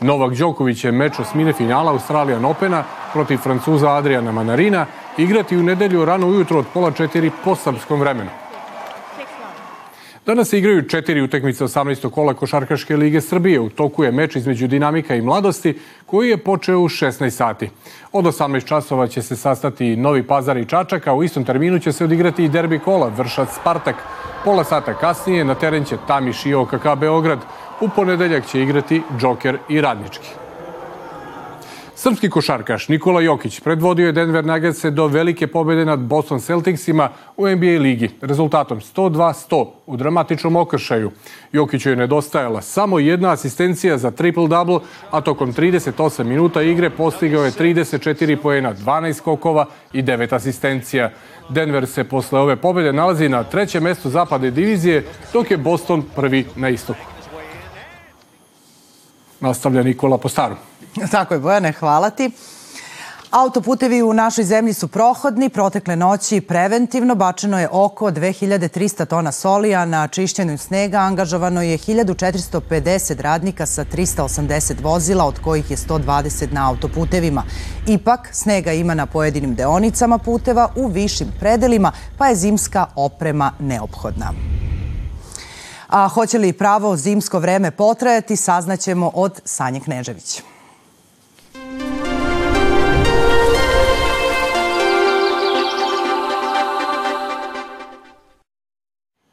Novak 0.00 0.34
Đoković 0.34 0.84
je 0.84 0.92
meč 0.92 1.18
osmine 1.18 1.52
finala 1.52 1.92
Australijan 1.92 2.44
Opena 2.44 2.84
protiv 3.12 3.38
Francuza 3.38 3.96
Adriana 3.96 4.32
Manarina 4.32 4.86
igrati 5.18 5.56
u 5.56 5.62
nedelju 5.62 6.04
rano 6.04 6.26
ujutro 6.26 6.58
od 6.58 6.66
pola 6.74 6.90
četiri 6.90 7.30
po 7.44 7.56
srpskom 7.56 8.00
vremenu. 8.00 8.30
Danas 10.26 10.48
se 10.48 10.58
igraju 10.58 10.88
četiri 10.88 11.22
utekmice 11.22 11.64
18. 11.64 12.10
kola 12.10 12.34
Košarkaške 12.34 12.96
lige 12.96 13.20
Srbije. 13.20 13.60
U 13.60 13.68
toku 13.68 14.04
je 14.04 14.12
meč 14.12 14.36
između 14.36 14.66
Dinamika 14.66 15.14
i 15.14 15.22
Mladosti 15.22 15.78
koji 16.06 16.28
je 16.28 16.36
počeo 16.36 16.78
u 16.78 16.88
16 16.88 17.30
sati. 17.30 17.70
Od 18.12 18.24
18 18.24 18.64
časova 18.64 19.06
će 19.06 19.22
se 19.22 19.36
sastati 19.36 19.96
Novi 19.96 20.22
Pazar 20.22 20.56
i 20.56 20.66
Čačak, 20.66 21.06
a 21.06 21.14
u 21.14 21.24
istom 21.24 21.44
terminu 21.44 21.78
će 21.78 21.92
se 21.92 22.04
odigrati 22.04 22.44
i 22.44 22.48
derbi 22.48 22.78
kola 22.78 23.08
Vršac 23.08 23.48
Spartak. 23.60 23.96
Pola 24.44 24.64
sata 24.64 24.94
kasnije 24.94 25.44
na 25.44 25.54
teren 25.54 25.84
će 25.84 25.96
Tamiš 26.06 26.46
i 26.46 26.54
OKK 26.54 26.86
Beograd. 27.00 27.38
U 27.80 27.88
ponedeljak 27.96 28.46
će 28.46 28.62
igrati 28.62 29.02
Džoker 29.18 29.58
i 29.68 29.80
Radnički. 29.80 30.49
Srpski 32.02 32.30
košarkaš 32.30 32.88
Nikola 32.88 33.20
Jokić 33.20 33.60
predvodio 33.60 34.06
je 34.06 34.12
Denver 34.12 34.44
Nuggetse 34.44 34.90
do 34.90 35.06
velike 35.06 35.46
pobede 35.46 35.84
nad 35.84 35.98
Boston 35.98 36.40
Celticsima 36.40 37.08
u 37.36 37.48
NBA 37.48 37.78
ligi 37.80 38.10
rezultatom 38.20 38.80
102-100 38.80 39.66
u 39.86 39.96
dramatičnom 39.96 40.56
okršaju. 40.56 41.10
Jokiću 41.52 41.90
je 41.90 41.96
nedostajala 41.96 42.62
samo 42.62 42.98
jedna 42.98 43.30
asistencija 43.32 43.98
za 43.98 44.10
triple-double, 44.10 44.80
a 45.10 45.20
tokom 45.20 45.52
38 45.52 46.24
minuta 46.24 46.62
igre 46.62 46.90
postigao 46.90 47.44
je 47.44 47.50
34 47.50 48.36
poena, 48.36 48.74
12 48.74 49.12
skokova 49.12 49.66
i 49.92 50.02
9 50.02 50.34
asistencija. 50.34 51.10
Denver 51.48 51.86
se 51.86 52.04
posle 52.04 52.40
ove 52.40 52.56
pobede 52.56 52.92
nalazi 52.92 53.28
na 53.28 53.44
trećem 53.44 53.82
mestu 53.82 54.10
zapadne 54.10 54.50
divizije, 54.50 55.04
dok 55.32 55.50
je 55.50 55.56
Boston 55.56 56.02
prvi 56.16 56.46
na 56.56 56.68
istoku. 56.68 57.04
Nastavlja 59.40 59.82
Nikola 59.82 60.18
po 60.18 60.28
starom. 60.28 60.69
Tako 61.10 61.34
je, 61.34 61.40
Bojane, 61.40 61.72
hvala 61.72 62.10
ti. 62.10 62.30
Autoputevi 63.30 64.02
u 64.02 64.12
našoj 64.12 64.44
zemlji 64.44 64.72
su 64.72 64.88
prohodni. 64.88 65.48
Protekle 65.48 65.96
noći 65.96 66.40
preventivno 66.40 67.14
bačeno 67.14 67.60
je 67.60 67.68
oko 67.72 68.10
2300 68.10 69.04
tona 69.04 69.32
soli, 69.32 69.74
a 69.74 69.84
na 69.84 70.08
čišćenju 70.08 70.58
snega 70.58 70.98
angažovano 70.98 71.62
je 71.62 71.78
1450 71.78 73.20
radnika 73.20 73.66
sa 73.66 73.84
380 73.84 74.82
vozila, 74.82 75.24
od 75.24 75.38
kojih 75.38 75.70
je 75.70 75.76
120 75.76 76.52
na 76.52 76.68
autoputevima. 76.68 77.42
Ipak, 77.86 78.28
snega 78.32 78.72
ima 78.72 78.94
na 78.94 79.06
pojedinim 79.06 79.54
deonicama 79.54 80.18
puteva 80.18 80.68
u 80.76 80.86
višim 80.86 81.28
predelima, 81.40 81.92
pa 82.18 82.26
je 82.26 82.36
zimska 82.36 82.86
oprema 82.96 83.52
neophodna. 83.58 84.32
A 85.88 86.08
hoće 86.08 86.38
li 86.38 86.52
pravo 86.52 86.96
zimsko 86.96 87.38
vreme 87.38 87.70
potrajati, 87.70 88.36
saznaćemo 88.36 89.10
od 89.14 89.40
Sanje 89.44 89.80
Kneževića. 89.80 90.49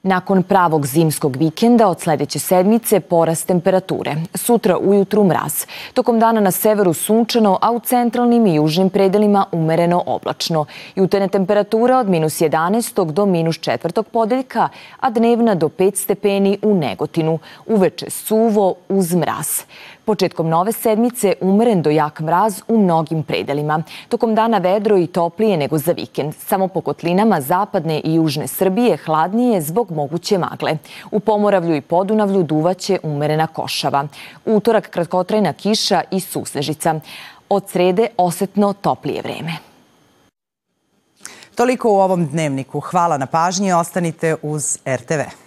Nakon 0.07 0.43
pravog 0.43 0.85
zimskog 0.85 1.35
vikenda 1.35 1.87
od 1.87 1.99
sledeće 1.99 2.39
sedmice 2.39 2.99
porast 2.99 3.47
temperature. 3.47 4.15
Sutra 4.33 4.77
ujutru 4.77 5.23
mraz. 5.23 5.65
Tokom 5.93 6.19
dana 6.19 6.41
na 6.41 6.51
severu 6.51 6.93
sunčano, 6.93 7.57
a 7.61 7.71
u 7.71 7.79
centralnim 7.79 8.47
i 8.47 8.55
južnim 8.55 8.89
predelima 8.89 9.45
umereno 9.51 10.03
oblačno. 10.05 10.65
Jutene 10.95 11.27
temperatura 11.27 11.97
od 11.99 12.09
minus 12.09 12.41
11. 12.41 13.11
do 13.11 13.25
minus 13.25 13.55
4. 13.55 14.03
podeljka, 14.03 14.69
a 14.99 15.09
dnevna 15.09 15.55
do 15.55 15.67
5 15.67 15.95
stepeni 15.95 16.57
u 16.61 16.73
Negotinu. 16.73 17.39
Uveče 17.65 18.09
suvo 18.09 18.75
uz 18.89 19.15
mraz. 19.15 19.47
Početkom 20.07 20.49
nove 20.49 20.71
sedmice 20.71 21.33
umeren 21.41 21.81
do 21.81 21.89
jak 21.89 22.19
mraz 22.19 22.61
u 22.67 22.77
mnogim 22.77 23.23
predelima. 23.23 23.83
Tokom 24.09 24.35
dana 24.35 24.57
vedro 24.57 24.97
i 24.97 25.07
toplije 25.07 25.57
nego 25.57 25.77
za 25.77 25.91
vikend. 25.91 26.33
Samo 26.35 26.67
po 26.67 26.81
kotlinama 26.81 27.41
zapadne 27.41 27.99
i 28.03 28.13
južne 28.13 28.47
Srbije 28.47 28.97
hladnije 28.97 29.61
zbog 29.61 29.91
moguće 29.91 30.37
magle. 30.37 30.77
U 31.11 31.19
Pomoravlju 31.19 31.75
i 31.75 31.81
Podunavlju 31.81 32.43
duvaće 32.43 32.99
umerena 33.03 33.47
košava. 33.47 34.07
Utorak 34.45 34.89
kratkotrajna 34.89 35.53
kiša 35.53 36.01
i 36.11 36.19
susnežica. 36.19 36.99
Od 37.49 37.69
srede 37.69 38.07
osetno 38.17 38.73
toplije 38.73 39.21
vreme. 39.21 39.57
Toliko 41.55 41.89
u 41.89 41.99
ovom 41.99 42.27
dnevniku. 42.27 42.79
Hvala 42.79 43.17
na 43.17 43.25
pažnji. 43.25 43.73
Ostanite 43.73 44.35
uz 44.41 44.77
RTV. 44.85 45.46